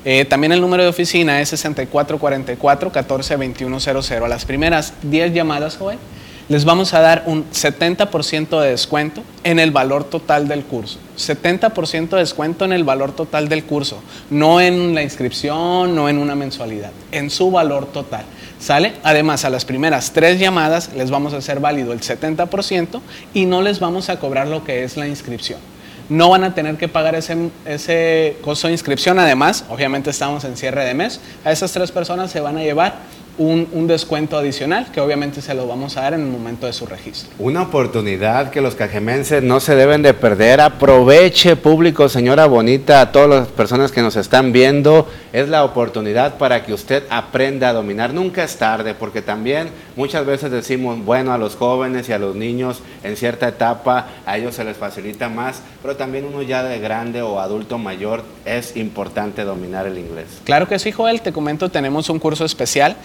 [0.03, 4.23] Eh, también el número de oficina es 6444 142100.
[4.25, 5.99] A las primeras 10 llamadas, Joel,
[6.51, 10.99] les vamos a dar un 70% de descuento en el valor total del curso.
[11.17, 16.17] 70% de descuento en el valor total del curso, no en la inscripción, no en
[16.17, 18.25] una mensualidad, en su valor total.
[18.59, 18.95] ¿Sale?
[19.01, 22.99] Además, a las primeras tres llamadas les vamos a hacer válido el 70%
[23.33, 25.59] y no les vamos a cobrar lo que es la inscripción.
[26.09, 29.17] No van a tener que pagar ese, ese costo de inscripción.
[29.19, 31.21] Además, obviamente estamos en cierre de mes.
[31.45, 32.95] A esas tres personas se van a llevar
[33.37, 36.85] un, descuento adicional que obviamente se lo vamos a dar en el momento de su
[36.85, 37.29] registro.
[37.39, 40.61] Una oportunidad que los cajemenses no se deben de perder.
[40.61, 45.07] Aproveche público, señora Bonita, a todas las personas que nos están viendo.
[45.33, 48.13] Es la oportunidad para que usted aprenda a dominar.
[48.13, 52.35] Nunca es tarde porque también muchas veces decimos, bueno, a los jóvenes y a los
[52.35, 56.79] niños en cierta etapa a ellos se les facilita más, pero también uno ya de
[56.79, 60.27] grande o adulto mayor es importante dominar el inglés.
[60.43, 62.95] Claro que sí, Joel, te comento, tenemos un curso especial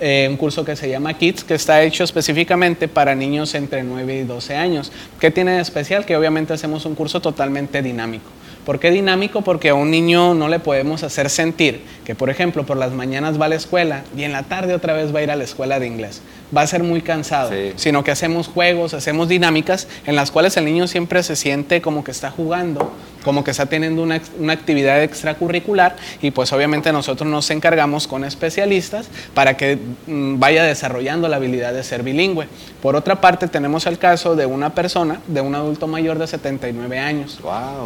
[0.00, 4.16] eh, un curso que se llama Kids, que está hecho específicamente para niños entre 9
[4.16, 4.90] y 12 años.
[5.20, 6.04] ¿Qué tiene de especial?
[6.04, 8.28] Que obviamente hacemos un curso totalmente dinámico.
[8.64, 9.42] ¿Por qué dinámico?
[9.42, 13.38] Porque a un niño no le podemos hacer sentir que, por ejemplo, por las mañanas
[13.38, 15.44] va a la escuela y en la tarde otra vez va a ir a la
[15.44, 16.22] escuela de inglés.
[16.56, 20.64] Va a ser muy cansado, sino que hacemos juegos, hacemos dinámicas en las cuales el
[20.64, 22.92] niño siempre se siente como que está jugando,
[23.24, 24.20] como que está teniendo una,
[24.52, 31.28] actividad extracurricular y pues obviamente nosotros nos encargamos con especialistas para que mm, vaya desarrollando
[31.28, 32.46] la habilidad de ser bilingüe.
[32.80, 36.98] Por otra parte, tenemos el caso de una persona, de un adulto mayor de 79
[36.98, 37.40] años.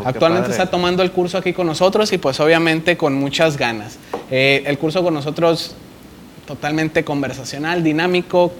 [0.04, 3.98] Actualmente está tomando el curso aquí con nosotros y pues obviamente con muchas ganas.
[4.30, 5.74] Eh, el curso con nosotros
[6.48, 8.50] totalmente conversacional, dinámico,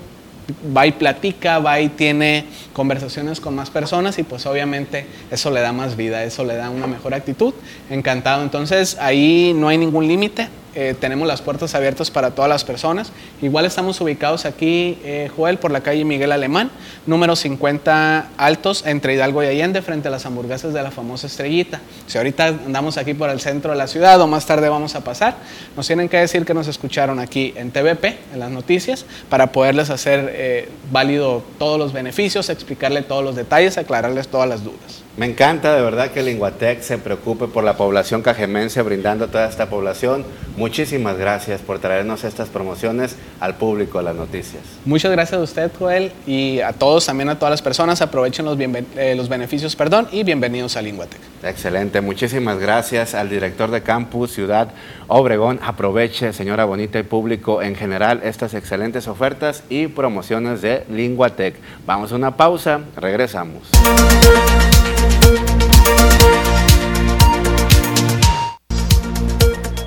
[0.77, 5.63] va y platica, va y tiene conversaciones con más personas y pues obviamente eso le
[5.63, 7.55] da más vida, eso le da una mejor actitud.
[7.89, 8.43] Encantado.
[8.43, 10.49] Entonces ahí no hay ningún límite.
[10.81, 13.11] Eh, tenemos las puertas abiertas para todas las personas.
[13.43, 16.71] Igual estamos ubicados aquí, eh, Joel, por la calle Miguel Alemán,
[17.05, 21.81] número 50 Altos, entre Hidalgo y Allende, frente a las hamburguesas de la famosa estrellita.
[22.07, 25.01] Si ahorita andamos aquí por el centro de la ciudad o más tarde vamos a
[25.03, 25.39] pasar,
[25.77, 29.91] nos tienen que decir que nos escucharon aquí en TVP, en las noticias, para poderles
[29.91, 35.08] hacer eh, válido todos los beneficios, explicarle todos los detalles, aclararles todas las dudas.
[35.19, 39.49] Me encanta de verdad que Linguatec se preocupe por la población cajemense, brindando a toda
[39.49, 40.25] esta población.
[40.57, 44.63] Muchísimas gracias por traernos estas promociones al público, las noticias.
[44.85, 48.01] Muchas gracias a usted, Joel, y a todos, también a todas las personas.
[48.01, 51.19] Aprovechen los, eh, los beneficios perdón, y bienvenidos a Linguatec.
[51.43, 54.69] Excelente, muchísimas gracias al director de campus Ciudad
[55.09, 55.59] Obregón.
[55.65, 61.57] Aproveche, señora Bonita y público en general, estas excelentes ofertas y promociones de Linguatec.
[61.85, 63.69] Vamos a una pausa, regresamos.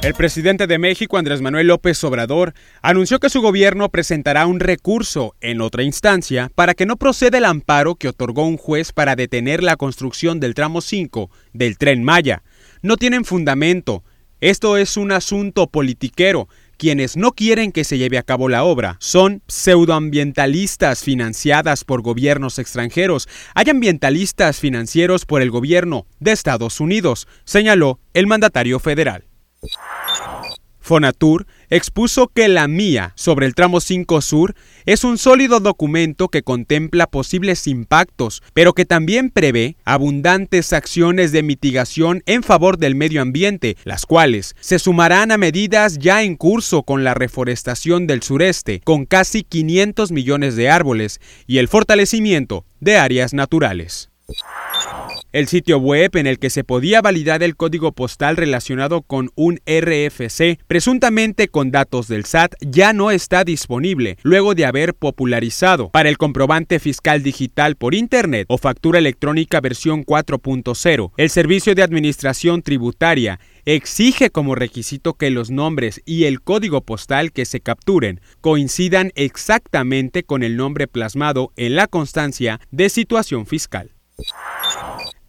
[0.02, 5.36] El presidente de México, Andrés Manuel López Obrador, anunció que su gobierno presentará un recurso
[5.42, 9.62] en otra instancia para que no proceda el amparo que otorgó un juez para detener
[9.62, 12.42] la construcción del tramo 5 del tren Maya.
[12.82, 14.04] No tienen fundamento.
[14.40, 18.98] Esto es un asunto politiquero quienes no quieren que se lleve a cabo la obra
[19.00, 23.30] son pseudoambientalistas financiadas por gobiernos extranjeros.
[23.54, 29.26] Hay ambientalistas financieros por el gobierno de Estados Unidos, señaló el mandatario federal.
[30.82, 36.42] Fonatur expuso que la mía sobre el tramo 5 Sur es un sólido documento que
[36.42, 43.22] contempla posibles impactos, pero que también prevé abundantes acciones de mitigación en favor del medio
[43.22, 48.82] ambiente, las cuales se sumarán a medidas ya en curso con la reforestación del sureste,
[48.84, 54.10] con casi 500 millones de árboles, y el fortalecimiento de áreas naturales.
[55.34, 59.62] El sitio web en el que se podía validar el código postal relacionado con un
[59.66, 66.10] RFC, presuntamente con datos del SAT, ya no está disponible, luego de haber popularizado para
[66.10, 71.12] el comprobante fiscal digital por Internet o factura electrónica versión 4.0.
[71.16, 77.32] El Servicio de Administración Tributaria exige como requisito que los nombres y el código postal
[77.32, 83.92] que se capturen coincidan exactamente con el nombre plasmado en la constancia de situación fiscal.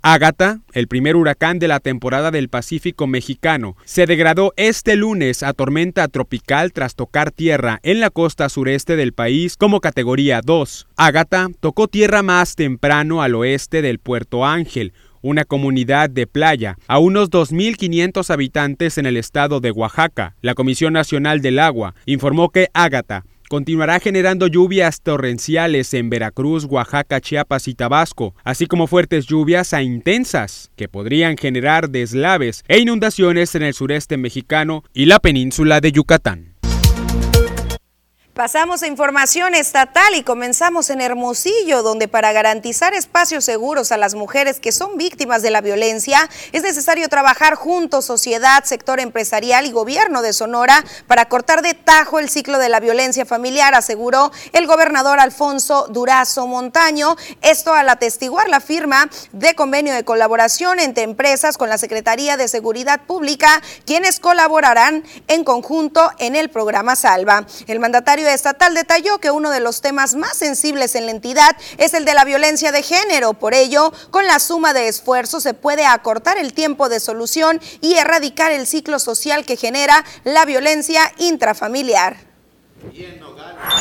[0.04, 5.52] Ágata, el primer huracán de la temporada del Pacífico mexicano, se degradó este lunes a
[5.52, 10.88] tormenta tropical tras tocar tierra en la costa sureste del país como categoría 2.
[10.96, 16.98] Ágata tocó tierra más temprano al oeste del Puerto Ángel, una comunidad de playa, a
[16.98, 20.34] unos 2.500 habitantes en el estado de Oaxaca.
[20.42, 27.20] La Comisión Nacional del Agua informó que Ágata continuará generando lluvias torrenciales en Veracruz, Oaxaca,
[27.20, 33.54] Chiapas y Tabasco, así como fuertes lluvias a intensas que podrían generar deslaves e inundaciones
[33.54, 36.51] en el sureste mexicano y la península de Yucatán.
[38.34, 44.14] Pasamos a información estatal y comenzamos en Hermosillo, donde para garantizar espacios seguros a las
[44.14, 49.70] mujeres que son víctimas de la violencia, es necesario trabajar juntos, sociedad, sector empresarial y
[49.70, 54.66] gobierno de Sonora para cortar de tajo el ciclo de la violencia familiar, aseguró el
[54.66, 57.16] gobernador Alfonso Durazo Montaño.
[57.42, 62.48] Esto al atestiguar la firma de convenio de colaboración entre empresas con la Secretaría de
[62.48, 67.44] Seguridad Pública, quienes colaborarán en conjunto en el programa Salva.
[67.66, 71.94] El mandatario estatal detalló que uno de los temas más sensibles en la entidad es
[71.94, 73.34] el de la violencia de género.
[73.34, 77.94] Por ello, con la suma de esfuerzos se puede acortar el tiempo de solución y
[77.94, 82.16] erradicar el ciclo social que genera la violencia intrafamiliar.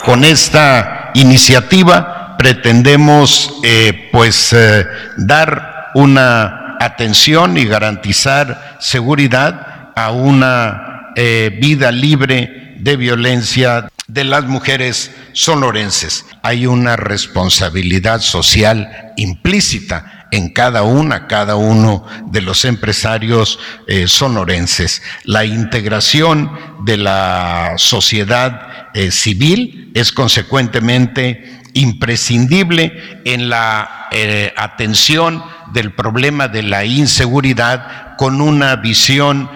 [0.06, 4.86] Con esta iniciativa pretendemos eh, pues eh,
[5.18, 14.44] dar una atención y garantizar seguridad a una eh, vida libre de violencia de las
[14.44, 16.26] mujeres sonorenses.
[16.44, 25.02] Hay una responsabilidad social implícita en cada una, cada uno de los empresarios eh, sonorenses.
[25.24, 26.52] La integración
[26.84, 35.42] de la sociedad eh, civil es consecuentemente imprescindible en la eh, atención
[35.74, 39.50] del problema de la inseguridad con una visión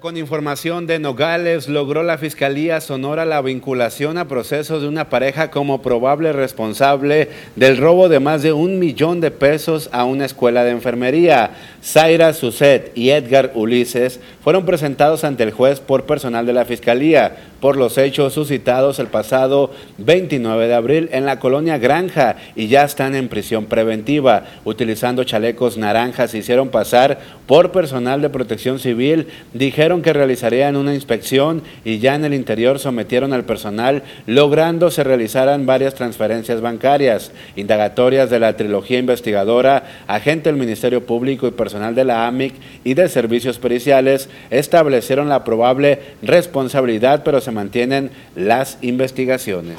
[0.00, 5.50] con información de Nogales, logró la Fiscalía Sonora la vinculación a procesos de una pareja
[5.50, 10.64] como probable responsable del robo de más de un millón de pesos a una escuela
[10.64, 11.50] de enfermería.
[11.84, 17.36] Zaira Suset y Edgar Ulises fueron presentados ante el juez por personal de la Fiscalía
[17.62, 22.82] por los hechos suscitados el pasado 29 de abril en la colonia Granja y ya
[22.82, 24.46] están en prisión preventiva.
[24.64, 30.92] Utilizando chalecos naranjas se hicieron pasar por personal de protección civil, dijeron que realizarían una
[30.92, 37.30] inspección y ya en el interior sometieron al personal logrando se realizaran varias transferencias bancarias,
[37.54, 42.94] indagatorias de la trilogía investigadora, agente del Ministerio Público y personal de la AMIC y
[42.94, 49.78] de servicios periciales establecieron la probable responsabilidad pero se mantienen las investigaciones.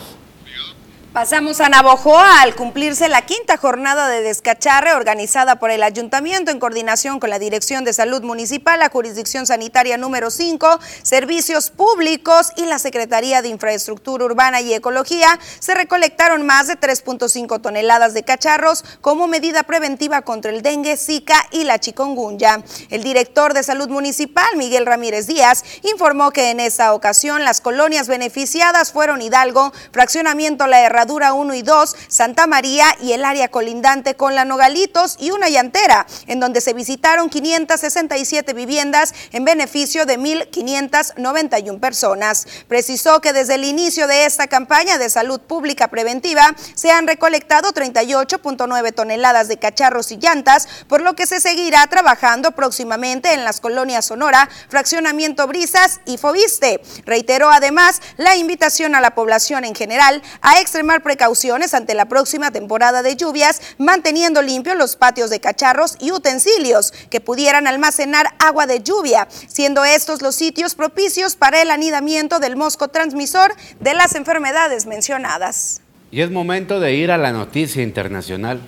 [1.13, 6.60] Pasamos a Navojoa al cumplirse la quinta jornada de descacharre organizada por el Ayuntamiento en
[6.60, 12.65] coordinación con la Dirección de Salud Municipal, la Jurisdicción Sanitaria número 5, Servicios Públicos y
[12.65, 15.39] la Secretaría de Infraestructura Urbana y Ecología.
[15.60, 21.45] Se recolectaron más de 3.5 toneladas de cacharros como medida preventiva contra el dengue, zika
[21.52, 22.63] y la chikungunya.
[22.89, 28.08] El director de Salud Municipal, Miguel Ramírez Díaz, informó que en esta ocasión las colonias
[28.08, 34.16] beneficiadas fueron Hidalgo, Fraccionamiento La Herradura 1 y 2, Santa María y el área colindante
[34.16, 40.20] con la Nogalitos y una llantera, en donde se visitaron 567 viviendas en beneficio de
[40.20, 42.48] 1.591 personas.
[42.68, 47.74] Precisó que desde el inicio de esta campaña de salud pública preventiva se han recolectado
[47.74, 53.60] 38.9 toneladas de cacharros y llantas, por lo que se seguirá trabajando próximamente en las
[53.60, 56.82] colonias Sonora, Fraccionamiento Brisas y Fobiste.
[57.06, 62.52] Reiteró además la invitación a la población en general a extremar precauciones ante la próxima
[62.52, 68.68] temporada de lluvias, manteniendo limpios los patios de cacharros y utensilios que pudieran almacenar agua
[68.68, 74.16] de lluvia, siendo estos los sitios propicios para el anidamiento del mosco transmisor de las
[74.16, 75.82] enfermedades mencionadas.
[76.12, 78.62] Y es momento de ir a la noticia internacional.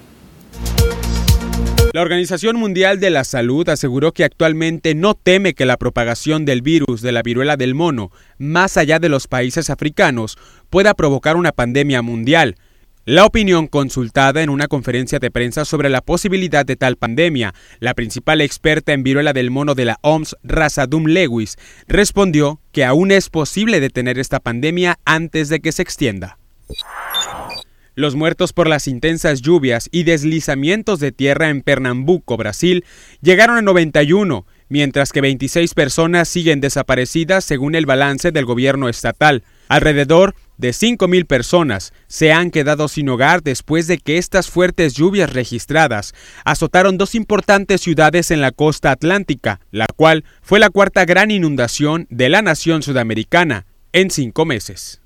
[1.95, 6.61] La Organización Mundial de la Salud aseguró que actualmente no teme que la propagación del
[6.61, 10.37] virus de la viruela del mono, más allá de los países africanos,
[10.69, 12.57] pueda provocar una pandemia mundial.
[13.05, 17.93] La opinión consultada en una conferencia de prensa sobre la posibilidad de tal pandemia, la
[17.93, 21.55] principal experta en viruela del mono de la OMS, Razadum Lewis,
[21.87, 26.39] respondió que aún es posible detener esta pandemia antes de que se extienda.
[27.95, 32.83] Los muertos por las intensas lluvias y deslizamientos de tierra en Pernambuco, Brasil,
[33.21, 39.43] llegaron a 91, mientras que 26 personas siguen desaparecidas según el balance del gobierno estatal.
[39.69, 45.31] Alrededor de 5.000 personas se han quedado sin hogar después de que estas fuertes lluvias
[45.31, 51.31] registradas azotaron dos importantes ciudades en la costa atlántica, la cual fue la cuarta gran
[51.31, 55.01] inundación de la nación sudamericana en cinco meses.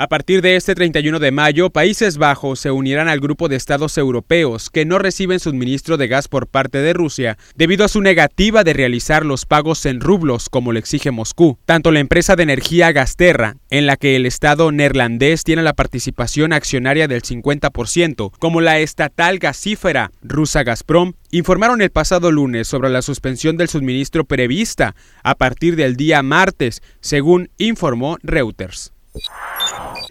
[0.00, 3.98] A partir de este 31 de mayo, Países Bajos se unirán al grupo de estados
[3.98, 8.62] europeos que no reciben suministro de gas por parte de Rusia debido a su negativa
[8.62, 11.58] de realizar los pagos en rublos como lo exige Moscú.
[11.64, 16.52] Tanto la empresa de energía Gasterra, en la que el estado neerlandés tiene la participación
[16.52, 23.02] accionaria del 50%, como la estatal gasífera rusa Gazprom, informaron el pasado lunes sobre la
[23.02, 24.94] suspensión del suministro prevista
[25.24, 28.92] a partir del día martes, según informó Reuters.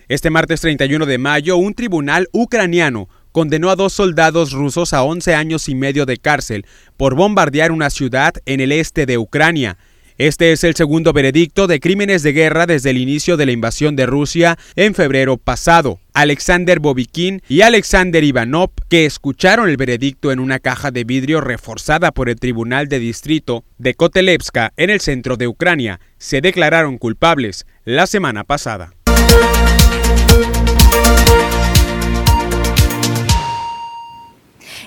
[0.10, 5.36] Este martes 31 de mayo, un tribunal ucraniano condenó a dos soldados rusos a 11
[5.36, 9.78] años y medio de cárcel por bombardear una ciudad en el este de Ucrania.
[10.18, 13.98] Este es el segundo veredicto de crímenes de guerra desde el inicio de la invasión
[13.98, 16.00] de Rusia en febrero pasado.
[16.14, 22.14] Alexander Bobikin y Alexander Ivanov, que escucharon el veredicto en una caja de vidrio reforzada
[22.14, 27.68] por el Tribunal de Distrito de Kotelevska en el centro de Ucrania, se declararon culpables
[27.84, 28.97] la semana pasada.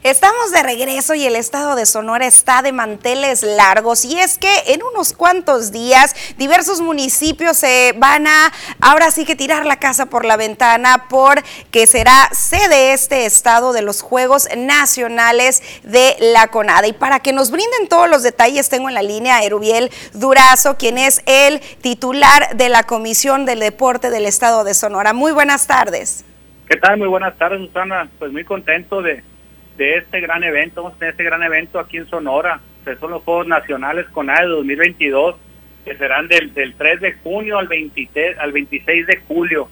[0.03, 4.51] Estamos de regreso y el estado de Sonora está de manteles largos y es que
[4.69, 10.07] en unos cuantos días diversos municipios se van a ahora sí que tirar la casa
[10.07, 16.87] por la ventana porque será sede este estado de los Juegos Nacionales de la CONADA.
[16.87, 20.79] Y para que nos brinden todos los detalles tengo en la línea a Erubiel Durazo,
[20.79, 25.13] quien es el titular de la Comisión del Deporte del estado de Sonora.
[25.13, 26.25] Muy buenas tardes.
[26.71, 26.97] ¿Qué tal?
[26.97, 28.09] Muy buenas tardes, Susana.
[28.19, 29.23] Pues muy contento de
[29.81, 33.13] de este gran evento, vamos a tener este gran evento aquí en Sonora, que son
[33.13, 35.37] los Juegos Nacionales con CONADE 2022,
[35.87, 39.71] que serán del, del 3 de junio al, 23, al 26 de julio.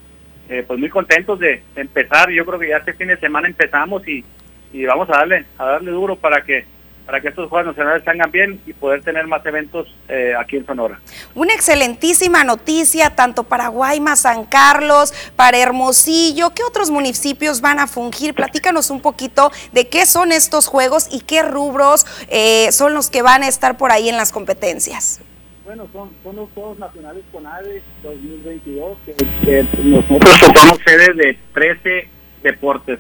[0.48, 4.08] Eh, pues muy contentos de, empezar, yo creo que ya este fin de semana empezamos
[4.08, 4.24] y,
[4.72, 6.64] y vamos a darle, a darle duro para que
[7.08, 10.66] para que estos Juegos Nacionales salgan bien y poder tener más eventos eh, aquí en
[10.66, 11.00] Sonora.
[11.34, 16.50] Una excelentísima noticia tanto para Guaymas, San Carlos, para Hermosillo.
[16.50, 18.34] ¿Qué otros municipios van a fungir?
[18.34, 23.22] Platícanos un poquito de qué son estos Juegos y qué rubros eh, son los que
[23.22, 25.22] van a estar por ahí en las competencias.
[25.64, 29.14] Bueno, son, son los Juegos Nacionales CONADE 2022, que,
[29.46, 32.08] que nosotros somos sede de 13
[32.42, 32.98] deportes,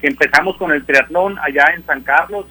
[0.00, 2.46] que empezamos con el triatlón allá en San Carlos,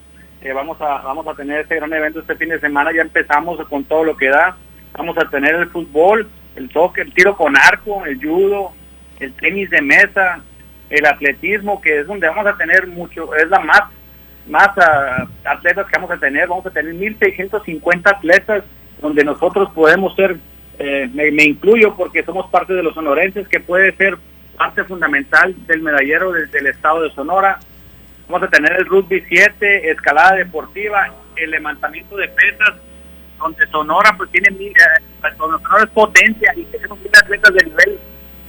[0.53, 3.83] vamos a vamos a tener este gran evento este fin de semana, ya empezamos con
[3.83, 4.55] todo lo que da,
[4.97, 8.71] vamos a tener el fútbol, el soccer, el tiro con arco, el judo,
[9.19, 10.41] el tenis de mesa,
[10.89, 13.83] el atletismo, que es donde vamos a tener mucho, es la más
[14.47, 18.63] más ah, atletas que vamos a tener, vamos a tener 1.650 atletas
[19.01, 20.37] donde nosotros podemos ser,
[20.79, 24.17] eh, me, incluyo porque somos parte de los sonorenses, que puede ser
[24.57, 27.59] parte fundamental del medallero del estado de Sonora,
[28.29, 32.75] Vamos a tener el rugby 7, escalada deportiva, el levantamiento de pesas,
[33.39, 34.73] donde Sonora pues tiene eh,
[35.35, 37.99] Sonora es potencia y tenemos mil atletas de nivel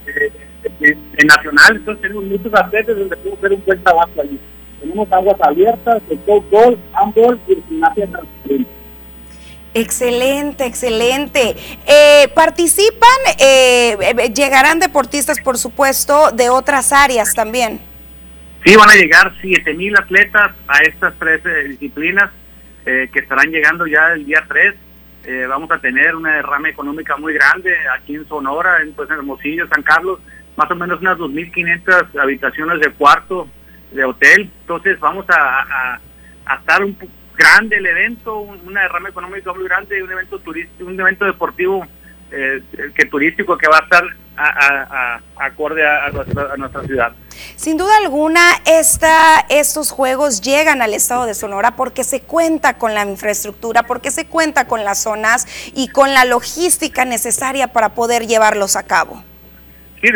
[0.07, 4.39] eh, nacional, entonces tenemos muchos atletas donde podemos hacer un buen trabajo allí.
[4.81, 6.20] Tenemos aguas abiertas, el
[6.51, 8.70] golf, handball y gimnasia transparente.
[9.72, 11.57] Excelente, excelente.
[11.87, 13.09] Eh, participan,
[13.39, 17.89] eh, llegarán deportistas, por supuesto, de otras áreas también.
[18.64, 22.30] Sí, van a llegar 7.000 atletas a estas tres disciplinas
[22.84, 24.74] eh, que estarán llegando ya el día 3.
[25.24, 29.16] Eh, vamos a tener una derrama económica muy grande aquí en Sonora, en, pues, en
[29.16, 30.20] Hermosillo, San Carlos,
[30.56, 33.48] más o menos unas 2.500 habitaciones de cuarto
[33.92, 34.50] de hotel.
[34.61, 35.98] Entonces vamos a,
[36.46, 36.96] a, estar un
[37.36, 41.86] grande el evento, una derrama económica muy grande, un evento turístico, un evento deportivo
[42.32, 42.62] eh,
[42.94, 44.04] que turístico que va a estar
[44.36, 46.11] a, acorde a,
[46.56, 47.12] nuestra, ciudad.
[47.57, 52.95] Sin duda alguna, esta, estos juegos llegan al estado de Sonora porque se cuenta con
[52.95, 58.26] la infraestructura, porque se cuenta con las zonas y con la logística necesaria para poder
[58.26, 59.22] llevarlos a cabo.
[60.03, 60.09] Sí,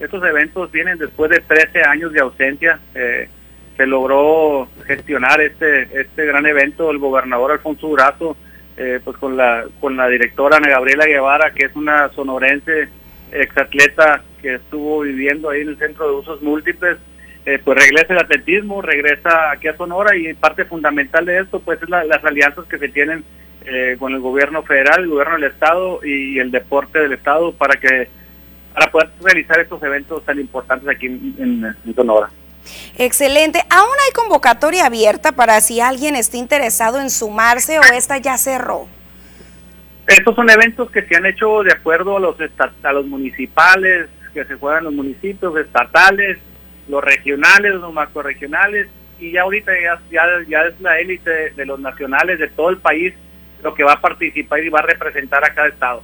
[0.00, 2.78] estos eventos vienen después de 13 años de ausencia.
[2.94, 3.28] Eh,
[3.76, 6.90] se logró gestionar este, este gran evento.
[6.90, 8.36] El gobernador Alfonso Durazo,
[8.76, 12.88] eh, pues con la, con la directora Ana Gabriela Guevara, que es una sonorense
[13.32, 16.98] exatleta que estuvo viviendo ahí en el centro de usos múltiples,
[17.46, 21.82] eh, pues regresa el atletismo, regresa aquí a Sonora y parte fundamental de esto pues
[21.82, 23.24] es las alianzas que se tienen
[23.64, 27.76] eh, con el gobierno federal, el gobierno del estado y, el deporte del estado para
[27.78, 28.08] que
[28.74, 32.30] para poder realizar estos eventos tan importantes aquí en, Sonora.
[32.96, 33.60] Excelente.
[33.70, 38.88] ¿Aún hay convocatoria abierta para si alguien está interesado en sumarse o esta ya cerró?
[40.06, 42.36] Estos son eventos que se han hecho de acuerdo a los,
[42.82, 46.38] a los municipales, que se juegan los municipios, estatales,
[46.88, 50.00] los regionales, los macroregionales, y ya ahorita ya,
[50.48, 53.14] ya, es la élite de, los nacionales de todo el país
[53.62, 56.02] lo que va a participar y va a representar a cada estado.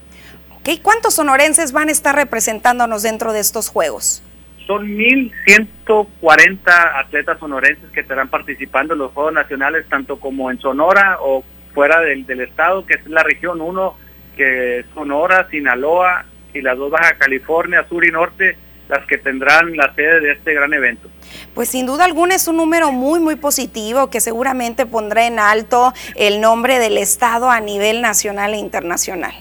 [0.61, 0.79] Okay.
[0.79, 4.23] ¿Cuántos sonorenses van a estar representándonos dentro de estos Juegos?
[4.65, 6.61] Son 1.140
[6.95, 11.43] atletas sonorenses que estarán participando en los Juegos Nacionales, tanto como en Sonora o
[11.75, 13.97] fuera del, del estado, que es la región 1,
[14.37, 16.25] que es Sonora, Sinaloa
[16.55, 18.57] y las dos Baja California, Sur y Norte,
[18.89, 21.09] las que tendrán la sede de este gran evento.
[21.55, 25.93] Pues sin duda alguna es un número muy, muy positivo que seguramente pondrá en alto
[26.17, 29.33] el nombre del Estado a nivel nacional e internacional.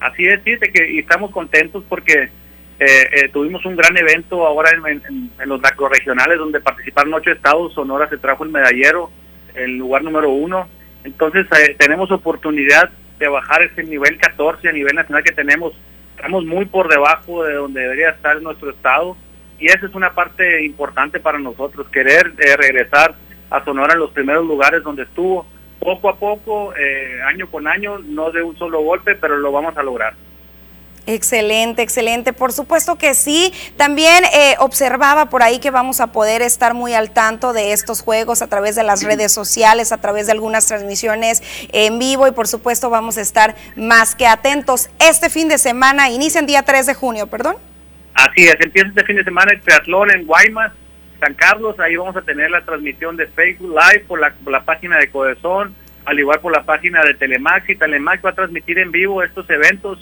[0.00, 2.28] Así es, sí, que y estamos contentos porque
[2.80, 7.72] eh, eh, tuvimos un gran evento ahora en, en, los macroregionales donde participaron ocho estados,
[7.74, 9.10] Sonora se trajo el medallero,
[9.54, 10.68] el lugar número uno,
[11.04, 15.72] entonces eh, tenemos oportunidad de bajar ese nivel 14 a nivel nacional que tenemos.
[16.22, 19.16] Estamos muy por debajo de donde debería estar nuestro estado
[19.58, 23.16] y esa es una parte importante para nosotros, querer eh, regresar
[23.50, 25.44] a Sonora en los primeros lugares donde estuvo.
[25.80, 29.76] Poco a poco, eh, año con año, no de un solo golpe, pero lo vamos
[29.76, 30.14] a lograr.
[31.06, 32.32] Excelente, excelente.
[32.32, 33.52] Por supuesto que sí.
[33.76, 38.02] También eh, observaba por ahí que vamos a poder estar muy al tanto de estos
[38.02, 41.42] juegos a través de las redes sociales, a través de algunas transmisiones
[41.72, 44.90] en vivo y por supuesto vamos a estar más que atentos.
[45.00, 47.56] Este fin de semana inicia el día 3 de junio, perdón.
[48.14, 50.72] Así es, empieza este fin de semana el triatlón en Guaymas,
[51.18, 51.80] San Carlos.
[51.80, 55.10] Ahí vamos a tener la transmisión de Facebook Live por la, por la página de
[55.10, 55.74] Codezón,
[56.04, 59.48] al igual por la página de Telemax y Telemax va a transmitir en vivo estos
[59.50, 59.98] eventos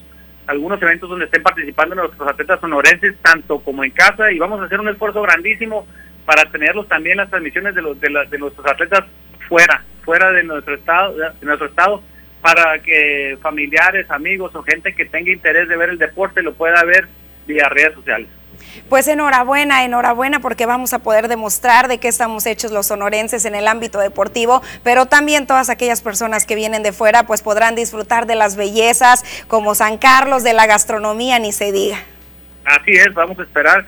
[0.51, 4.65] algunos eventos donde estén participando nuestros atletas sonorenses, tanto como en casa, y vamos a
[4.65, 5.87] hacer un esfuerzo grandísimo
[6.27, 9.05] para tenerlos también las transmisiones de, los, de, de nuestros atletas
[9.49, 12.03] fuera, fuera de nuestro estado, de nuestro estado,
[12.41, 16.83] para que familiares, amigos o gente que tenga interés de ver el deporte lo pueda
[16.85, 17.07] ver
[17.47, 18.29] vía redes sociales.
[18.89, 23.55] Pues enhorabuena, enhorabuena porque vamos a poder demostrar de qué estamos hechos los sonorenses en
[23.55, 28.27] el ámbito deportivo, pero también todas aquellas personas que vienen de fuera pues podrán disfrutar
[28.27, 31.99] de las bellezas como San Carlos, de la gastronomía, ni se diga.
[32.65, 33.87] Así es, vamos a esperar,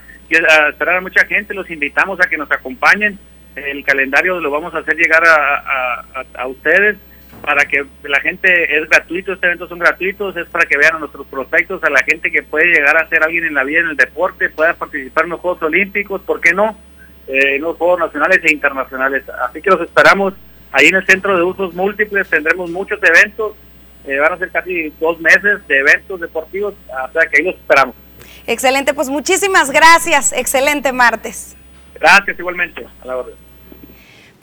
[0.49, 3.19] a esperar a mucha gente, los invitamos a que nos acompañen,
[3.55, 6.97] el calendario lo vamos a hacer llegar a ustedes
[7.43, 10.99] para que la gente es gratuito, estos eventos son gratuitos, es para que vean a
[11.01, 13.89] nuestros prospectos, a la gente que puede llegar a ser alguien en la vida, en
[13.89, 16.77] el deporte, pueda participar en los Juegos Olímpicos, ¿por qué no?
[17.27, 19.25] Eh, en los Juegos Nacionales e Internacionales.
[19.49, 20.35] Así que los esperamos
[20.71, 23.55] ahí en el Centro de Usos Múltiples, tendremos muchos eventos,
[24.07, 27.57] eh, van a ser casi dos meses de eventos deportivos, o sea que ahí los
[27.57, 27.95] esperamos.
[28.47, 31.57] Excelente, pues muchísimas gracias, excelente martes.
[31.95, 33.52] Gracias igualmente, a la orden.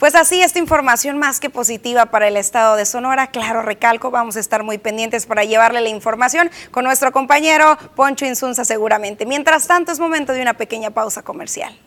[0.00, 3.26] Pues así, esta información más que positiva para el estado de Sonora.
[3.26, 8.24] Claro, recalco, vamos a estar muy pendientes para llevarle la información con nuestro compañero Poncho
[8.24, 9.26] Insunza seguramente.
[9.26, 11.78] Mientras tanto, es momento de una pequeña pausa comercial.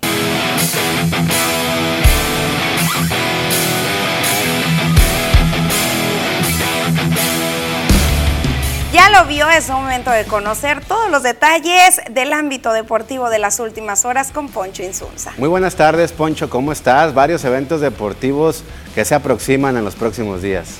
[8.94, 13.60] Ya lo vio, es momento de conocer todos los detalles del ámbito deportivo de las
[13.60, 15.34] últimas horas con Poncho Insunza.
[15.40, 17.12] Muy buenas tardes, Poncho, ¿cómo estás?
[17.16, 18.64] Varios eventos deportivos
[18.94, 20.78] que se aproximan en los próximos días.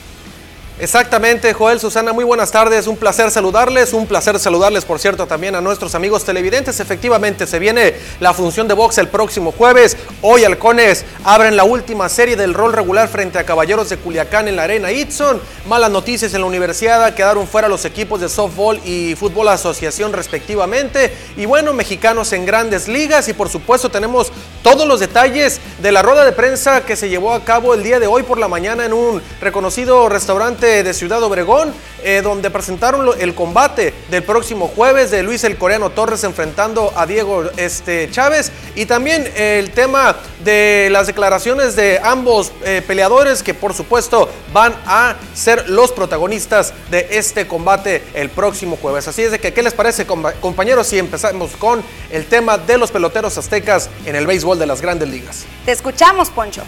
[0.80, 5.54] Exactamente, Joel, Susana, muy buenas tardes, un placer saludarles, un placer saludarles, por cierto, también
[5.54, 6.80] a nuestros amigos televidentes.
[6.80, 9.96] Efectivamente, se viene la función de box el próximo jueves.
[10.24, 14.56] Hoy Halcones abren la última serie del rol regular frente a Caballeros de Culiacán en
[14.56, 15.40] la Arena Itson.
[15.68, 21.14] Malas noticias en la universidad, quedaron fuera los equipos de softball y fútbol asociación respectivamente.
[21.38, 24.32] Y bueno, mexicanos en grandes ligas y por supuesto tenemos
[24.64, 28.00] todos los detalles de la rueda de prensa que se llevó a cabo el día
[28.00, 33.10] de hoy por la mañana en un reconocido restaurante de Ciudad Obregón, eh, donde presentaron
[33.20, 38.52] el combate del próximo jueves de Luis el Coreano Torres enfrentando a Diego este, Chávez
[38.74, 44.74] y también el tema de las declaraciones de ambos eh, peleadores que por supuesto van
[44.86, 49.08] a ser los protagonistas de este combate el próximo jueves.
[49.10, 52.90] Así es de que, ¿qué les parece compañeros si empezamos con el tema de los
[52.90, 55.46] peloteros aztecas en el béisbol de las grandes ligas?
[55.66, 56.62] Te escuchamos, Poncho.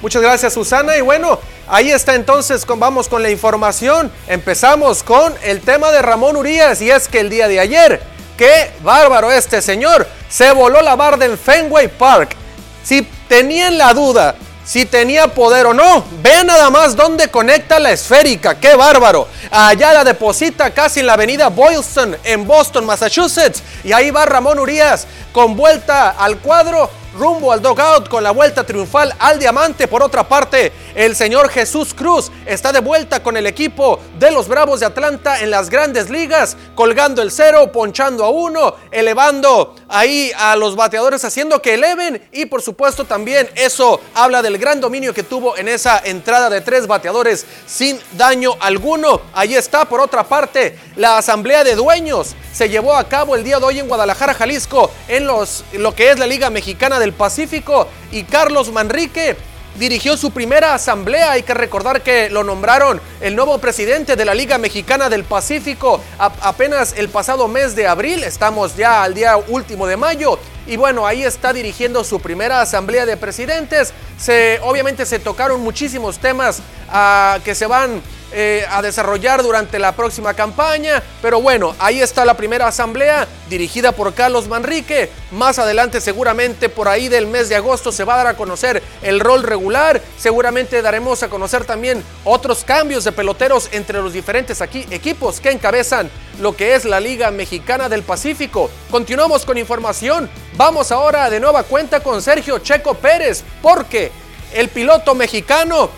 [0.00, 0.96] Muchas gracias, Susana.
[0.96, 4.10] Y bueno, ahí está entonces, vamos con la información.
[4.26, 6.80] Empezamos con el tema de Ramón Urias.
[6.82, 8.02] Y es que el día de ayer,
[8.36, 12.36] qué bárbaro este señor, se voló la barda en Fenway Park.
[12.82, 14.34] Si tenían la duda
[14.68, 16.04] si tenía poder o no.
[16.22, 19.26] Ve nada más dónde conecta la esférica, qué bárbaro.
[19.50, 23.62] Allá la deposita casi en la avenida Boylston, en Boston, Massachusetts.
[23.82, 28.64] Y ahí va Ramón Urias con vuelta al cuadro rumbo al dogout con la vuelta
[28.64, 29.88] triunfal al diamante.
[29.88, 34.48] Por otra parte, el señor Jesús Cruz está de vuelta con el equipo de los
[34.48, 40.30] Bravos de Atlanta en las grandes ligas, colgando el cero, ponchando a uno, elevando ahí
[40.38, 42.26] a los bateadores, haciendo que eleven.
[42.32, 46.60] Y por supuesto también eso habla del gran dominio que tuvo en esa entrada de
[46.60, 49.20] tres bateadores sin daño alguno.
[49.34, 53.60] Ahí está, por otra parte, la asamblea de dueños se llevó a cabo el día
[53.60, 57.88] de hoy en Guadalajara, Jalisco, en los, lo que es la Liga Mexicana del Pacífico.
[58.12, 59.36] Y Carlos Manrique
[59.78, 61.32] dirigió su primera asamblea.
[61.32, 66.00] Hay que recordar que lo nombraron el nuevo presidente de la Liga Mexicana del Pacífico
[66.18, 68.24] apenas el pasado mes de abril.
[68.24, 70.38] Estamos ya al día último de mayo.
[70.66, 73.94] Y bueno, ahí está dirigiendo su primera asamblea de presidentes.
[74.18, 78.02] Se, obviamente se tocaron muchísimos temas ah, que se van
[78.32, 81.02] eh, a desarrollar durante la próxima campaña.
[81.22, 85.10] Pero bueno, ahí está la primera asamblea dirigida por Carlos Manrique.
[85.30, 88.82] Más adelante, seguramente por ahí del mes de agosto, se va a dar a conocer
[89.02, 90.02] el rol regular.
[90.18, 95.50] Seguramente daremos a conocer también otros cambios de peloteros entre los diferentes aquí, equipos que
[95.50, 96.10] encabezan
[96.40, 98.70] lo que es la Liga Mexicana del Pacífico.
[98.90, 100.28] Continuamos con información.
[100.56, 104.12] Vamos ahora de nueva cuenta con Sergio Checo Pérez, porque
[104.54, 105.90] el piloto mexicano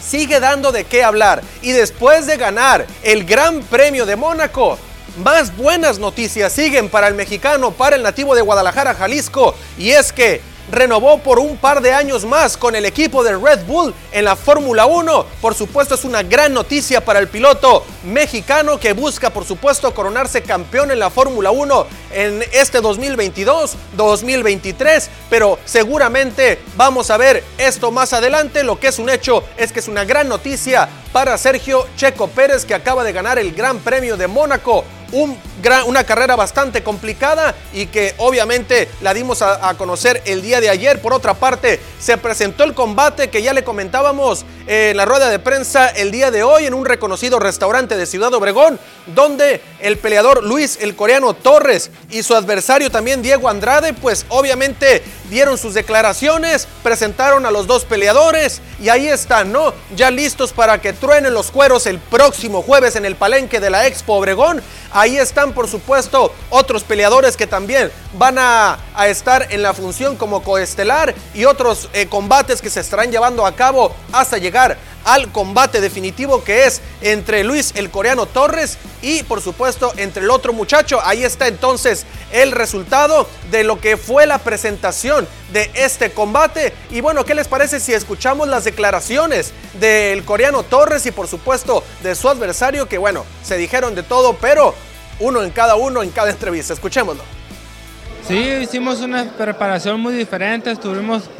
[0.00, 1.42] sigue dando de qué hablar.
[1.62, 4.78] Y después de ganar el Gran Premio de Mónaco,
[5.22, 9.54] más buenas noticias siguen para el mexicano, para el nativo de Guadalajara, Jalisco.
[9.78, 10.40] Y es que
[10.70, 14.36] renovó por un par de años más con el equipo de Red Bull en la
[14.36, 15.26] Fórmula 1.
[15.40, 20.42] Por supuesto es una gran noticia para el piloto mexicano que busca por supuesto coronarse
[20.42, 28.12] campeón en la Fórmula 1 en este 2022-2023, pero seguramente vamos a ver esto más
[28.12, 28.62] adelante.
[28.62, 32.64] Lo que es un hecho es que es una gran noticia para Sergio Checo Pérez
[32.64, 34.84] que acaba de ganar el Gran Premio de Mónaco
[35.86, 41.00] una carrera bastante complicada y que obviamente la dimos a, conocer el día de ayer.
[41.00, 45.38] Por otra parte, se presentó el combate que ya le comentábamos en la rueda de
[45.38, 48.78] prensa el día de hoy en un reconocido restaurante de Ciudad Obregón,
[49.14, 55.02] donde el peleador Luis el coreano Torres y su adversario también Diego Andrade, pues obviamente
[55.30, 59.72] dieron sus declaraciones, presentaron a los dos peleadores y ahí están, ¿no?
[59.94, 63.86] Ya listos para que truenen los cueros el próximo jueves en el palenque de la
[63.86, 64.62] Expo Obregón.
[64.92, 70.42] Ahí están, por supuesto, otros peleadores que también van a, estar en la función como
[70.42, 74.76] coestelar y otros eh, combates que se estarán llevando a cabo hasta llegar
[75.06, 80.30] al combate definitivo que es entre Luis el coreano Torres y por supuesto entre el
[80.30, 80.98] otro muchacho.
[81.04, 86.72] Ahí está entonces el resultado de lo que fue la presentación de este combate.
[86.90, 91.84] Y bueno, ¿qué les parece si escuchamos las declaraciones del coreano Torres y por supuesto
[92.02, 94.74] de su adversario que bueno, se dijeron de todo, pero
[95.20, 96.72] uno en cada uno en cada entrevista.
[96.74, 97.22] Escuchémoslo.
[98.26, 101.30] Sí, hicimos una preparación muy diferente, estuvimos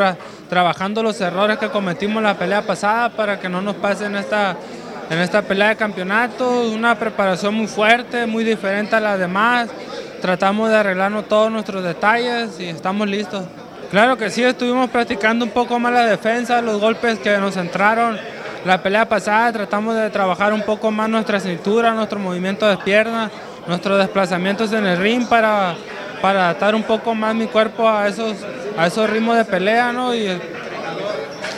[0.49, 4.57] trabajando los errores que cometimos la pelea pasada para que no nos pase en esta,
[5.11, 9.69] en esta pelea de campeonato, una preparación muy fuerte, muy diferente a las demás,
[10.23, 13.45] tratamos de arreglarnos todos nuestros detalles y estamos listos.
[13.91, 18.17] Claro que sí, estuvimos practicando un poco más la defensa, los golpes que nos entraron.
[18.65, 23.31] La pelea pasada tratamos de trabajar un poco más nuestra cintura, nuestro movimiento de piernas,
[23.69, 25.75] nuestros desplazamientos en el ring para
[26.21, 28.37] para adaptar un poco más mi cuerpo a esos,
[28.77, 30.15] a esos ritmos de pelea, ¿no?
[30.15, 30.29] Y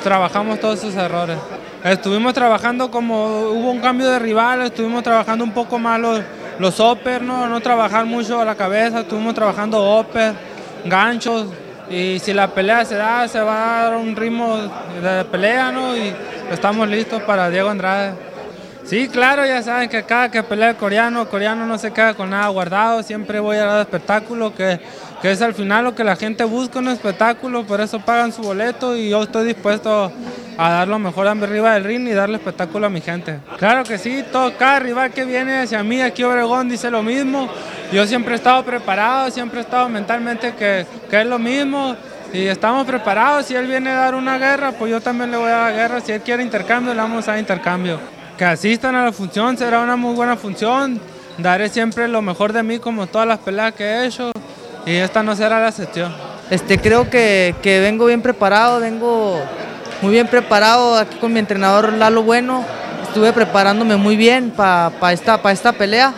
[0.02, 1.38] trabajamos todos esos errores.
[1.84, 6.20] estuvimos trabajando como hubo un cambio de rival, estuvimos trabajando un poco más los,
[6.58, 7.48] los upper, ¿no?
[7.48, 10.34] no trabajar mucho a la cabeza, estuvimos trabajando upper,
[10.84, 11.46] ganchos,
[11.90, 14.58] y si la pelea se da, se va a dar un ritmo
[15.02, 15.96] de pelea, ¿no?
[15.96, 16.12] Y
[16.52, 18.27] estamos listos para Diego Andrade.
[18.88, 22.14] Sí, claro, ya saben que cada que pelea el coreano, el coreano no se queda
[22.14, 24.80] con nada guardado, siempre voy a dar espectáculo, que,
[25.20, 28.40] que es al final lo que la gente busca, un espectáculo, por eso pagan su
[28.40, 30.10] boleto y yo estoy dispuesto
[30.56, 33.40] a dar lo mejor arriba del ring y darle espectáculo a mi gente.
[33.58, 37.46] Claro que sí, todo, cada rival que viene hacia mí aquí Obregón dice lo mismo,
[37.92, 41.94] yo siempre he estado preparado, siempre he estado mentalmente que, que es lo mismo
[42.32, 43.44] y estamos preparados.
[43.44, 46.00] Si él viene a dar una guerra, pues yo también le voy a dar guerra.
[46.00, 48.17] Si él quiere intercambio, le vamos a dar intercambio.
[48.38, 51.00] Que asistan a la función, será una muy buena función.
[51.38, 54.30] Daré siempre lo mejor de mí como todas las peleas que he hecho
[54.86, 56.14] y esta no será la excepción.
[56.48, 59.40] Este, creo que, que vengo bien preparado, vengo
[60.02, 62.64] muy bien preparado aquí con mi entrenador Lalo Bueno.
[63.02, 66.14] Estuve preparándome muy bien para esta, pa esta pelea.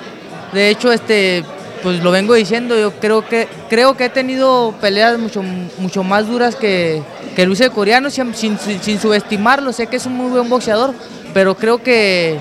[0.53, 1.43] De hecho, este,
[1.83, 5.43] pues lo vengo diciendo, yo creo que, creo que he tenido peleas mucho,
[5.79, 7.03] mucho más duras que,
[7.35, 10.95] que Luis el coreano, sin, sin, sin, subestimarlo, sé que es un muy buen boxeador,
[11.33, 12.39] pero creo que,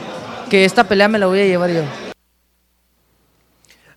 [0.50, 2.09] que esta pelea me la voy a llevar yo.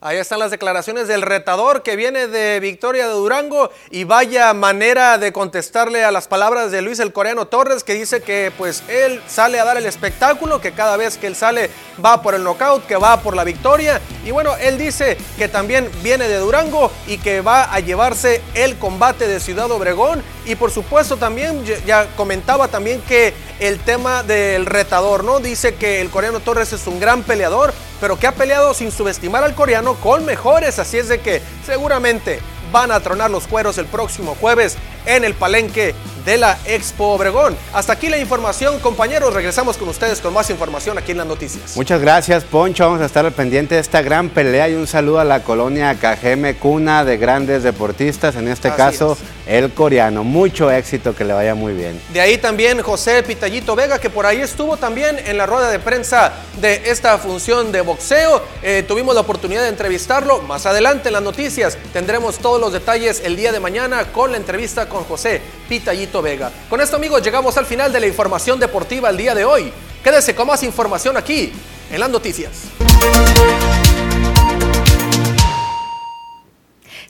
[0.04, 5.16] Ahí están las declaraciones del retador que viene de Victoria de Durango y vaya manera
[5.16, 9.22] de contestarle a las palabras de Luis el Coreano Torres que dice que pues él
[9.28, 11.70] sale a dar el espectáculo, que cada vez que él sale
[12.04, 15.88] va por el knockout, que va por la victoria y bueno, él dice que también
[16.02, 20.72] viene de Durango y que va a llevarse el combate de Ciudad Obregón y por
[20.72, 25.38] supuesto también ya comentaba también que el tema del retador, ¿no?
[25.38, 27.72] Dice que el Coreano Torres es un gran peleador,
[28.02, 32.40] pero que ha peleado sin subestimar al coreano con mejores, así es de que seguramente
[32.72, 34.76] van a tronar los cueros el próximo jueves
[35.06, 35.94] en el palenque
[36.24, 37.56] de la Expo Obregón.
[37.72, 39.34] Hasta aquí la información, compañeros.
[39.34, 41.76] Regresamos con ustedes con más información aquí en las noticias.
[41.76, 42.84] Muchas gracias, Poncho.
[42.86, 45.94] Vamos a estar al pendiente de esta gran pelea y un saludo a la colonia
[45.94, 49.16] Cajeme, cuna de grandes deportistas, en este caso
[49.46, 50.24] el coreano.
[50.24, 52.00] Mucho éxito, que le vaya muy bien.
[52.12, 55.78] De ahí también José Pitallito Vega, que por ahí estuvo también en la rueda de
[55.78, 58.42] prensa de esta función de boxeo.
[58.62, 60.42] Eh, tuvimos la oportunidad de entrevistarlo.
[60.42, 64.36] Más adelante en las noticias tendremos todos los detalles el día de mañana con la
[64.36, 66.50] entrevista con José Pitallito Vega.
[66.68, 69.72] Con esto amigos llegamos al final de la información deportiva el día de hoy.
[70.02, 71.52] Quédese con más información aquí
[71.90, 72.50] en las noticias.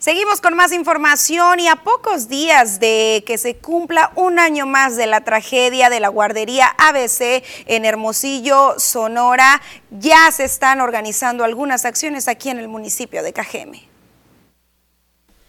[0.03, 4.97] Seguimos con más información y a pocos días de que se cumpla un año más
[4.97, 11.85] de la tragedia de la guardería ABC en Hermosillo, Sonora, ya se están organizando algunas
[11.85, 13.87] acciones aquí en el municipio de Cajeme.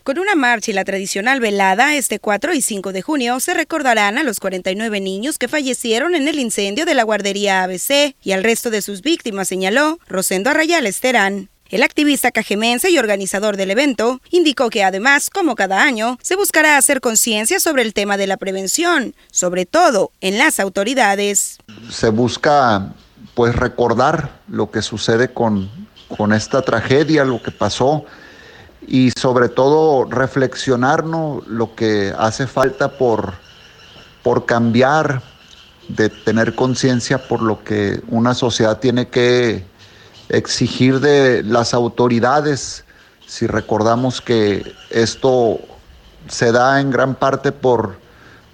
[0.05, 4.19] Con una marcha y la tradicional velada, este 4 y 5 de junio se recordarán
[4.19, 8.45] a los 49 niños que fallecieron en el incendio de la guardería ABC y al
[8.45, 11.51] resto de sus víctimas, señaló Rosendo Arrayal Esterán.
[11.75, 16.77] El activista cajemense y organizador del evento indicó que además, como cada año, se buscará
[16.77, 21.59] hacer conciencia sobre el tema de la prevención, sobre todo en las autoridades.
[21.91, 22.95] Se busca
[23.35, 25.69] pues recordar lo que sucede con,
[26.17, 28.05] con esta tragedia, lo que pasó
[28.87, 33.35] y sobre todo reflexionarnos lo que hace falta por,
[34.23, 35.23] por cambiar,
[35.89, 39.74] de tener conciencia por lo que una sociedad tiene que
[40.29, 42.85] exigir de las autoridades.
[43.27, 45.59] Si recordamos que esto
[46.29, 47.97] se da en gran parte por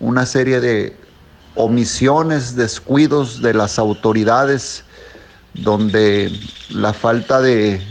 [0.01, 0.97] una serie de
[1.55, 4.85] omisiones, descuidos de las autoridades,
[5.55, 6.33] donde
[6.71, 7.83] la falta de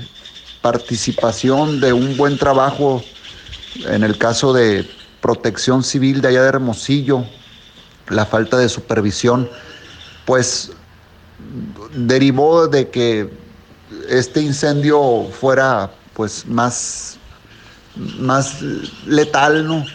[0.62, 3.04] participación de un buen trabajo
[3.88, 4.90] en el caso de
[5.22, 7.26] protección civil de allá de Hermosillo,
[8.10, 9.50] la falta de supervisión,
[10.26, 10.72] pues
[11.94, 13.30] derivó de que
[14.10, 17.18] este incendio fuera pues más,
[17.96, 18.62] más
[19.06, 19.86] letal, ¿no?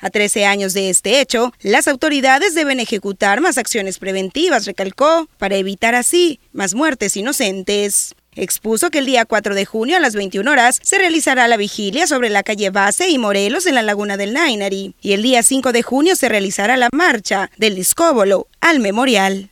[0.00, 5.56] A 13 años de este hecho, las autoridades deben ejecutar más acciones preventivas, recalcó, para
[5.56, 8.14] evitar así más muertes inocentes.
[8.36, 12.06] Expuso que el día 4 de junio a las 21 horas se realizará la vigilia
[12.06, 15.72] sobre la calle Base y Morelos en la laguna del Nainari y el día 5
[15.72, 19.50] de junio se realizará la marcha del Discóbolo al memorial.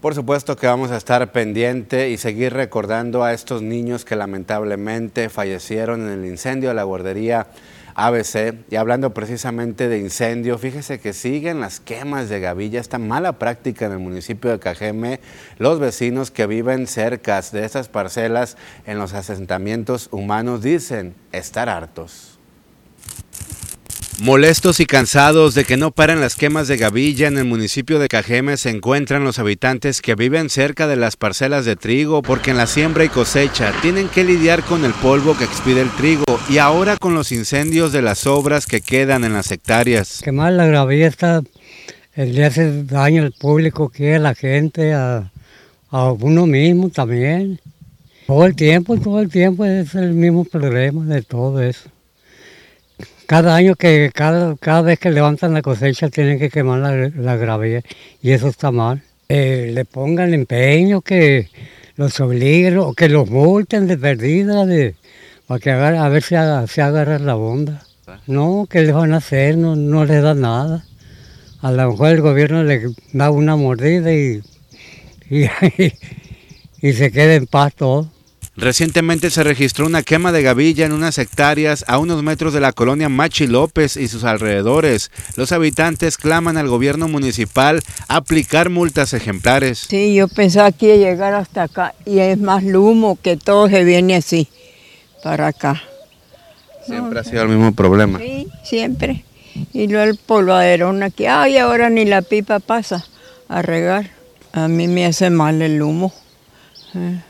[0.00, 5.28] Por supuesto que vamos a estar pendiente y seguir recordando a estos niños que lamentablemente
[5.28, 7.48] fallecieron en el incendio de la guardería
[7.96, 8.54] ABC.
[8.70, 13.86] Y hablando precisamente de incendio, fíjese que siguen las quemas de gavilla, esta mala práctica
[13.86, 15.18] en el municipio de Cajeme.
[15.58, 22.27] Los vecinos que viven cerca de estas parcelas en los asentamientos humanos dicen estar hartos.
[24.20, 28.08] Molestos y cansados de que no paren las quemas de gavilla en el municipio de
[28.08, 32.56] Cajeme se encuentran los habitantes que viven cerca de las parcelas de trigo porque en
[32.56, 36.58] la siembra y cosecha tienen que lidiar con el polvo que expide el trigo y
[36.58, 40.20] ahora con los incendios de las obras que quedan en las hectáreas.
[40.24, 41.42] Quemar la gravilla está,
[42.16, 45.30] le hace daño al público, que a la gente, a,
[45.90, 47.60] a uno mismo también.
[48.26, 51.88] Todo el tiempo, todo el tiempo es el mismo problema de todo eso.
[53.28, 57.36] Cada año que, cada, cada vez que levantan la cosecha tienen que quemar la, la
[57.36, 57.82] gravilla
[58.22, 59.02] y eso está mal.
[59.28, 61.50] Eh, le pongan empeño, que
[61.96, 64.94] los obliguen o que los multen de perdida, de,
[65.46, 67.82] para que a ver si haga, se agarra la onda.
[68.26, 69.58] No, ¿qué les van a hacer?
[69.58, 70.86] No, no les da nada.
[71.60, 72.80] A lo mejor el gobierno le
[73.12, 74.40] da una mordida y,
[75.28, 75.44] y,
[76.80, 78.10] y se queda en paz todo.
[78.58, 82.72] Recientemente se registró una quema de gavilla en unas hectáreas a unos metros de la
[82.72, 85.12] colonia Machi López y sus alrededores.
[85.36, 89.86] Los habitantes claman al gobierno municipal aplicar multas ejemplares.
[89.88, 93.68] Sí, yo pensaba que iba a llegar hasta acá y es más humo que todo
[93.68, 94.48] se viene así
[95.22, 95.80] para acá.
[96.84, 98.18] Siempre ha sido el mismo problema.
[98.18, 99.24] Sí, siempre.
[99.72, 103.06] Y luego el polvaderón aquí, ay, ahora ni la pipa pasa
[103.48, 104.10] a regar.
[104.52, 106.12] A mí me hace mal el humo.
[106.96, 107.20] Eh.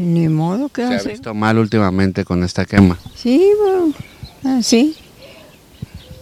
[0.00, 2.98] Ni modo que Se ha visto mal últimamente con esta quema.
[3.14, 3.92] Sí, bueno,
[4.58, 4.96] así.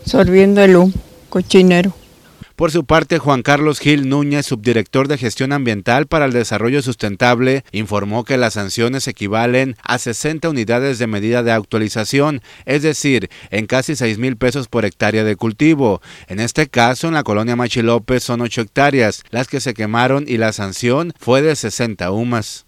[0.04, 0.92] Sorbiendo el humo,
[1.28, 1.94] cochinero.
[2.56, 7.62] Por su parte, Juan Carlos Gil Núñez, subdirector de Gestión Ambiental para el Desarrollo Sustentable,
[7.70, 13.66] informó que las sanciones equivalen a 60 unidades de medida de actualización, es decir, en
[13.66, 16.02] casi 6 mil pesos por hectárea de cultivo.
[16.26, 20.24] En este caso, en la colonia Machi López son 8 hectáreas, las que se quemaron
[20.26, 22.66] y la sanción fue de 60 UMAS.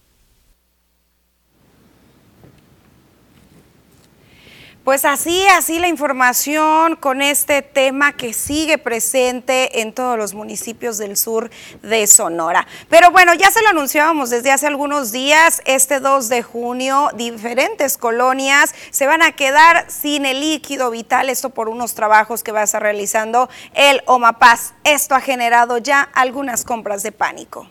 [4.84, 10.96] Pues así, así la información con este tema que sigue presente en todos los municipios
[10.96, 11.50] del sur
[11.82, 12.66] de Sonora.
[12.88, 17.98] Pero bueno, ya se lo anunciábamos desde hace algunos días, este 2 de junio, diferentes
[17.98, 22.60] colonias se van a quedar sin el líquido vital, esto por unos trabajos que va
[22.60, 24.72] a estar realizando el OMAPAS.
[24.84, 27.68] Esto ha generado ya algunas compras de pánico.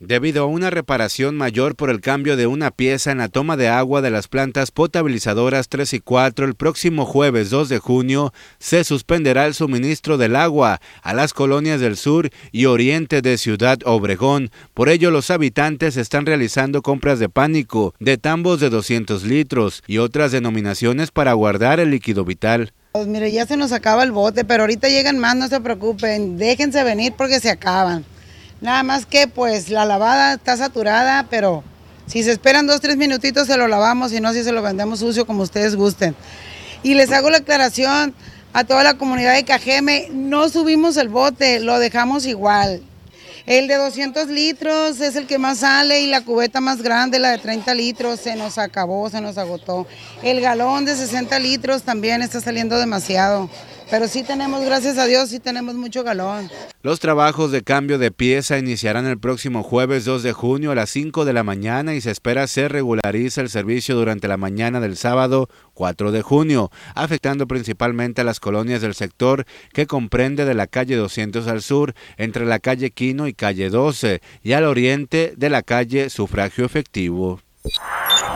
[0.00, 3.66] Debido a una reparación mayor por el cambio de una pieza en la toma de
[3.66, 8.84] agua de las plantas potabilizadoras 3 y 4, el próximo jueves 2 de junio se
[8.84, 14.52] suspenderá el suministro del agua a las colonias del sur y oriente de Ciudad Obregón.
[14.72, 19.98] Por ello, los habitantes están realizando compras de pánico de tambos de 200 litros y
[19.98, 22.72] otras denominaciones para guardar el líquido vital.
[22.92, 26.38] Pues mire, ya se nos acaba el bote, pero ahorita llegan más, no se preocupen,
[26.38, 28.04] déjense venir porque se acaban.
[28.60, 31.62] Nada más que pues la lavada está saturada, pero
[32.06, 34.98] si se esperan dos, tres minutitos se lo lavamos, si no, si se lo vendemos
[34.98, 36.16] sucio como ustedes gusten.
[36.82, 38.14] Y les hago la aclaración
[38.52, 42.82] a toda la comunidad de Cajeme, no subimos el bote, lo dejamos igual.
[43.46, 47.30] El de 200 litros es el que más sale y la cubeta más grande, la
[47.30, 49.86] de 30 litros, se nos acabó, se nos agotó.
[50.22, 53.48] El galón de 60 litros también está saliendo demasiado.
[53.90, 56.50] Pero sí tenemos, gracias a Dios, sí tenemos mucho galón.
[56.82, 60.90] Los trabajos de cambio de pieza iniciarán el próximo jueves 2 de junio a las
[60.90, 64.96] 5 de la mañana y se espera se regularice el servicio durante la mañana del
[64.96, 70.66] sábado 4 de junio, afectando principalmente a las colonias del sector que comprende de la
[70.66, 75.48] calle 200 al sur, entre la calle Quino y calle 12, y al oriente de
[75.48, 77.40] la calle Sufragio Efectivo.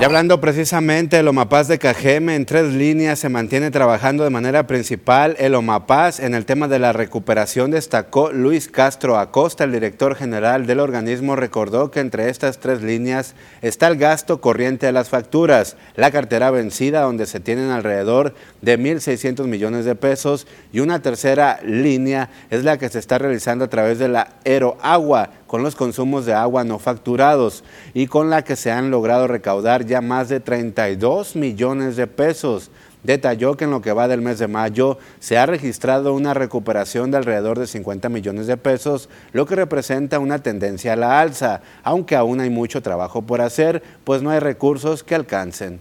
[0.00, 4.66] Y hablando precisamente del OMAPAS de Cajeme, en tres líneas se mantiene trabajando de manera
[4.66, 6.18] principal el OMAPAS.
[6.18, 11.36] En el tema de la recuperación destacó Luis Castro Acosta, el director general del organismo,
[11.36, 16.50] recordó que entre estas tres líneas está el gasto corriente de las facturas, la cartera
[16.50, 20.48] vencida donde se tienen alrededor de 1.600 millones de pesos.
[20.72, 25.30] Y una tercera línea es la que se está realizando a través de la Aeroagua
[25.52, 29.84] con los consumos de agua no facturados y con la que se han logrado recaudar
[29.84, 32.70] ya más de 32 millones de pesos.
[33.02, 37.10] Detalló que en lo que va del mes de mayo se ha registrado una recuperación
[37.10, 41.60] de alrededor de 50 millones de pesos, lo que representa una tendencia a la alza,
[41.82, 45.80] aunque aún hay mucho trabajo por hacer, pues no hay recursos que alcancen.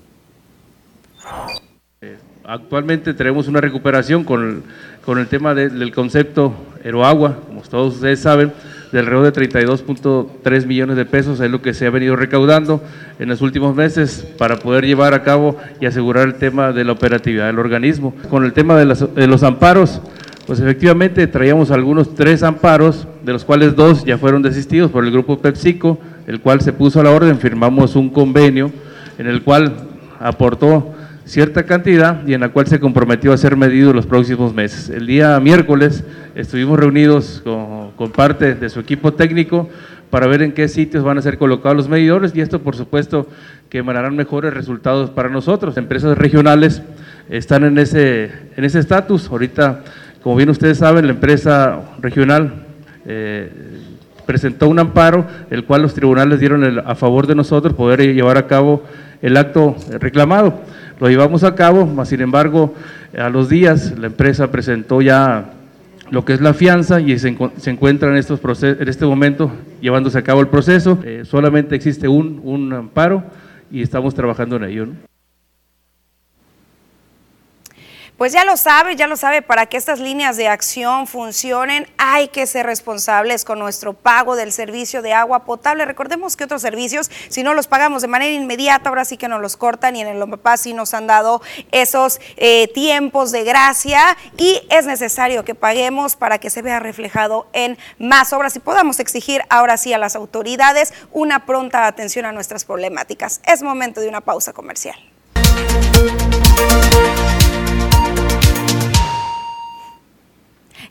[2.44, 4.64] Actualmente tenemos una recuperación con,
[5.06, 6.54] con el tema de, del concepto
[6.84, 8.52] Aeroagua, como todos ustedes saben,
[8.92, 12.84] de alrededor de 32.3 millones de pesos, es lo que se ha venido recaudando
[13.20, 16.92] en los últimos meses para poder llevar a cabo y asegurar el tema de la
[16.92, 18.14] operatividad del organismo.
[18.30, 20.02] Con el tema de, las, de los amparos,
[20.46, 25.12] pues efectivamente traíamos algunos tres amparos, de los cuales dos ya fueron desistidos por el
[25.12, 28.72] grupo PepsiCo, el cual se puso a la orden, firmamos un convenio
[29.18, 29.74] en el cual
[30.20, 30.94] aportó
[31.32, 34.90] cierta cantidad y en la cual se comprometió a ser medido los próximos meses.
[34.90, 36.04] El día miércoles
[36.36, 39.70] estuvimos reunidos con, parte de su equipo técnico
[40.10, 43.30] para ver en qué sitios van a ser colocados los medidores y esto por supuesto
[43.70, 45.78] que emanarán mejores resultados para nosotros.
[45.78, 46.82] Empresas regionales
[47.30, 49.30] están en ese en ese estatus.
[49.30, 49.84] Ahorita,
[50.22, 52.66] como bien ustedes saben, la empresa regional
[53.06, 53.50] eh,
[54.26, 58.48] presentó un amparo, el cual los tribunales dieron a favor de nosotros poder llevar a
[58.48, 58.84] cabo
[59.22, 60.60] el acto reclamado.
[61.02, 62.76] Lo llevamos a cabo, mas sin embargo,
[63.18, 65.50] a los días la empresa presentó ya
[66.12, 67.36] lo que es la fianza y se,
[67.66, 71.00] encuentra en, estos en este momento llevándose a cabo el proceso.
[71.04, 73.24] Eh, solamente existe un, un amparo
[73.72, 74.88] y estamos trabajando en ello.
[78.22, 82.28] Pues ya lo sabe, ya lo sabe, para que estas líneas de acción funcionen hay
[82.28, 85.86] que ser responsables con nuestro pago del servicio de agua potable.
[85.86, 89.42] Recordemos que otros servicios, si no los pagamos de manera inmediata, ahora sí que nos
[89.42, 91.42] los cortan y en el Lomapá sí nos han dado
[91.72, 97.48] esos eh, tiempos de gracia y es necesario que paguemos para que se vea reflejado
[97.54, 102.32] en más obras y podamos exigir ahora sí a las autoridades una pronta atención a
[102.32, 103.42] nuestras problemáticas.
[103.48, 105.00] Es momento de una pausa comercial.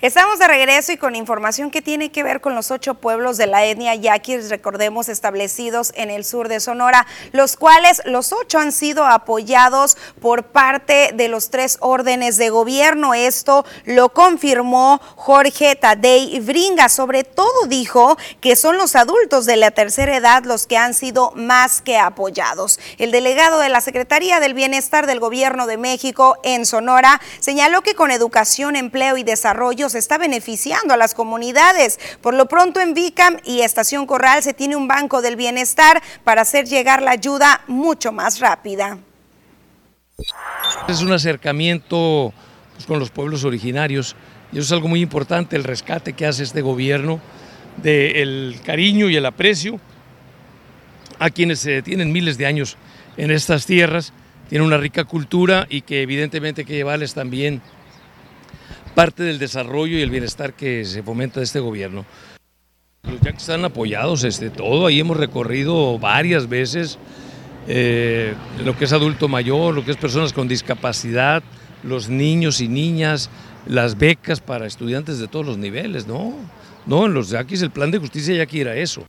[0.01, 3.47] Estamos de regreso y con información que tiene que ver con los ocho pueblos de
[3.47, 8.73] la etnia yaquis, recordemos, establecidos en el sur de Sonora, los cuales los ocho han
[8.73, 13.13] sido apoyados por parte de los tres órdenes de gobierno.
[13.13, 16.89] Esto lo confirmó Jorge Tadei Bringa.
[16.89, 21.33] Sobre todo dijo que son los adultos de la tercera edad los que han sido
[21.33, 22.81] más que apoyados.
[22.97, 27.95] El delegado de la Secretaría del Bienestar del Gobierno de México en Sonora señaló que
[27.95, 31.99] con educación, empleo y desarrollo está beneficiando a las comunidades.
[32.21, 36.43] Por lo pronto en Vicam y Estación Corral se tiene un banco del bienestar para
[36.43, 38.99] hacer llegar la ayuda mucho más rápida.
[40.89, 42.33] Es un acercamiento
[42.75, 44.15] pues, con los pueblos originarios
[44.53, 47.21] y eso es algo muy importante, el rescate que hace este gobierno
[47.77, 49.81] del cariño y el aprecio
[51.19, 52.77] a quienes tienen miles de años
[53.17, 54.13] en estas tierras,
[54.49, 57.63] tienen una rica cultura y que evidentemente hay que llevarles también
[59.01, 62.05] parte del desarrollo y el bienestar que se fomenta de este gobierno.
[63.05, 66.99] Los que están apoyados, este, todo, ahí hemos recorrido varias veces
[67.67, 71.43] eh, lo que es adulto mayor, lo que es personas con discapacidad,
[71.83, 73.31] los niños y niñas,
[73.67, 76.35] las becas para estudiantes de todos los niveles, ¿no?
[76.85, 79.07] No, en los yaquis el plan de justicia ya era eso.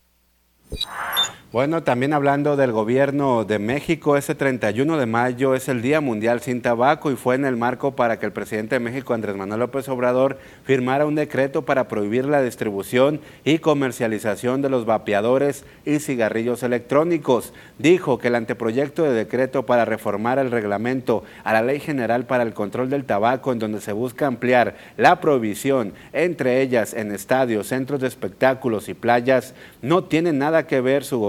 [1.51, 6.39] Bueno, también hablando del gobierno de México, ese 31 de mayo es el Día Mundial
[6.39, 9.59] sin Tabaco y fue en el marco para que el presidente de México, Andrés Manuel
[9.59, 15.99] López Obrador, firmara un decreto para prohibir la distribución y comercialización de los vapeadores y
[15.99, 17.51] cigarrillos electrónicos.
[17.77, 22.43] Dijo que el anteproyecto de decreto para reformar el reglamento a la Ley General para
[22.43, 27.67] el Control del Tabaco, en donde se busca ampliar la prohibición, entre ellas en estadios,
[27.67, 31.19] centros de espectáculos y playas, no tiene nada que ver su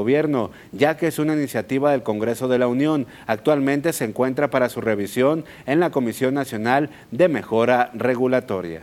[0.72, 3.06] ya que es una iniciativa del Congreso de la Unión.
[3.26, 8.82] Actualmente se encuentra para su revisión en la Comisión Nacional de Mejora Regulatoria.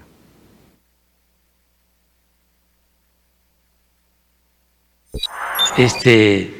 [5.77, 6.53] Este,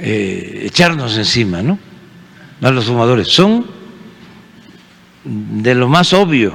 [0.00, 1.78] eh, echarnos encima, ¿no?
[2.62, 3.28] A los fumadores.
[3.28, 3.66] Son
[5.24, 6.52] de lo más obvio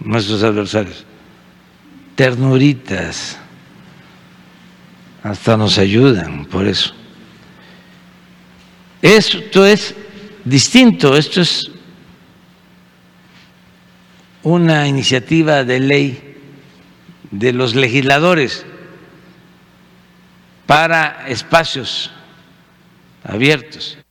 [0.00, 1.04] nuestros adversarios.
[2.14, 3.38] Ternuritas
[5.22, 6.94] hasta nos ayudan por eso.
[9.00, 9.94] Esto es
[10.44, 11.70] distinto, esto es
[14.42, 16.36] una iniciativa de ley
[17.30, 18.66] de los legisladores
[20.66, 22.10] para espacios
[23.24, 24.01] abiertos.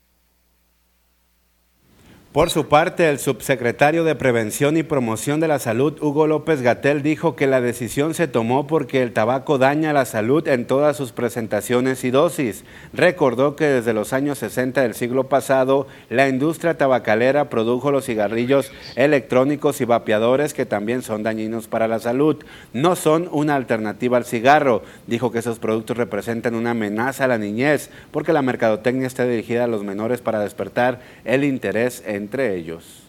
[2.32, 7.04] Por su parte, el subsecretario de Prevención y Promoción de la Salud, Hugo López Gatel,
[7.04, 11.12] dijo que la decisión se tomó porque el tabaco daña la salud en todas sus
[11.12, 12.64] presentaciones y dosis.
[12.94, 18.72] Recordó que desde los años 60 del siglo pasado, la industria tabacalera produjo los cigarrillos
[18.96, 22.38] electrónicos y vapeadores que también son dañinos para la salud.
[22.72, 24.84] No son una alternativa al cigarro.
[25.06, 29.66] Dijo que esos productos representan una amenaza a la niñez porque la mercadotecnia está dirigida
[29.66, 33.02] a los menores para despertar el interés en entre ellos.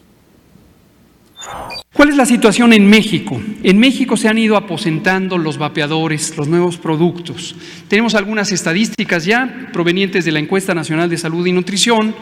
[1.93, 3.39] ¿Cuál es la situación en México?
[3.63, 7.55] En México se han ido aposentando los vapeadores, los nuevos productos.
[7.87, 12.15] Tenemos algunas estadísticas ya provenientes de la encuesta nacional de salud y nutrición,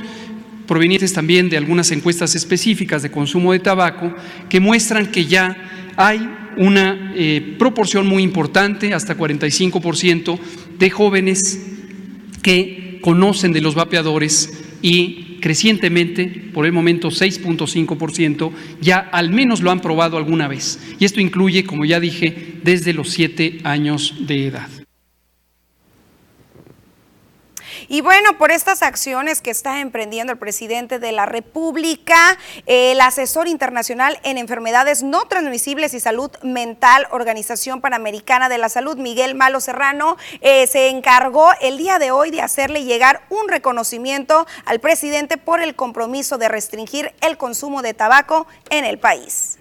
[0.68, 4.14] provenientes también de algunas encuestas específicas de consumo de tabaco,
[4.50, 5.56] que muestran que ya
[5.96, 6.28] hay
[6.58, 10.40] una eh, proporción muy importante, hasta 45%
[10.78, 11.66] de jóvenes
[12.42, 19.72] que conocen de los vapeadores y crecientemente, por el momento 6.5%, ya al menos lo
[19.72, 20.80] han probado alguna vez.
[21.00, 24.81] Y esto incluye, como ya dije, desde los 7 años de edad.
[27.94, 33.50] Y bueno, por estas acciones que está emprendiendo el presidente de la República, el asesor
[33.50, 39.60] internacional en enfermedades no transmisibles y salud mental, Organización Panamericana de la Salud, Miguel Malo
[39.60, 45.36] Serrano, eh, se encargó el día de hoy de hacerle llegar un reconocimiento al presidente
[45.36, 49.58] por el compromiso de restringir el consumo de tabaco en el país.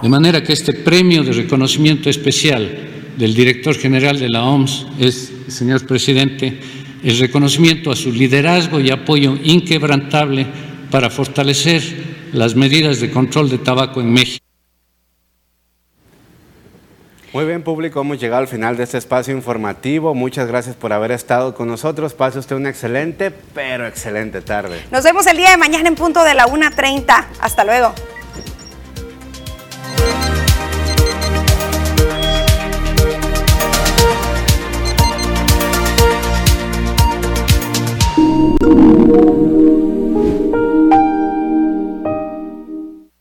[0.00, 5.32] De manera que este premio de reconocimiento especial del director general de la OMS es,
[5.48, 6.60] señor presidente,
[7.06, 10.44] el reconocimiento a su liderazgo y apoyo inquebrantable
[10.90, 11.80] para fortalecer
[12.32, 14.44] las medidas de control de tabaco en México.
[17.32, 20.16] Muy bien, público, hemos llegado al final de este espacio informativo.
[20.16, 22.12] Muchas gracias por haber estado con nosotros.
[22.12, 24.80] Pase usted una excelente, pero excelente tarde.
[24.90, 27.24] Nos vemos el día de mañana en punto de la 1.30.
[27.38, 27.94] Hasta luego.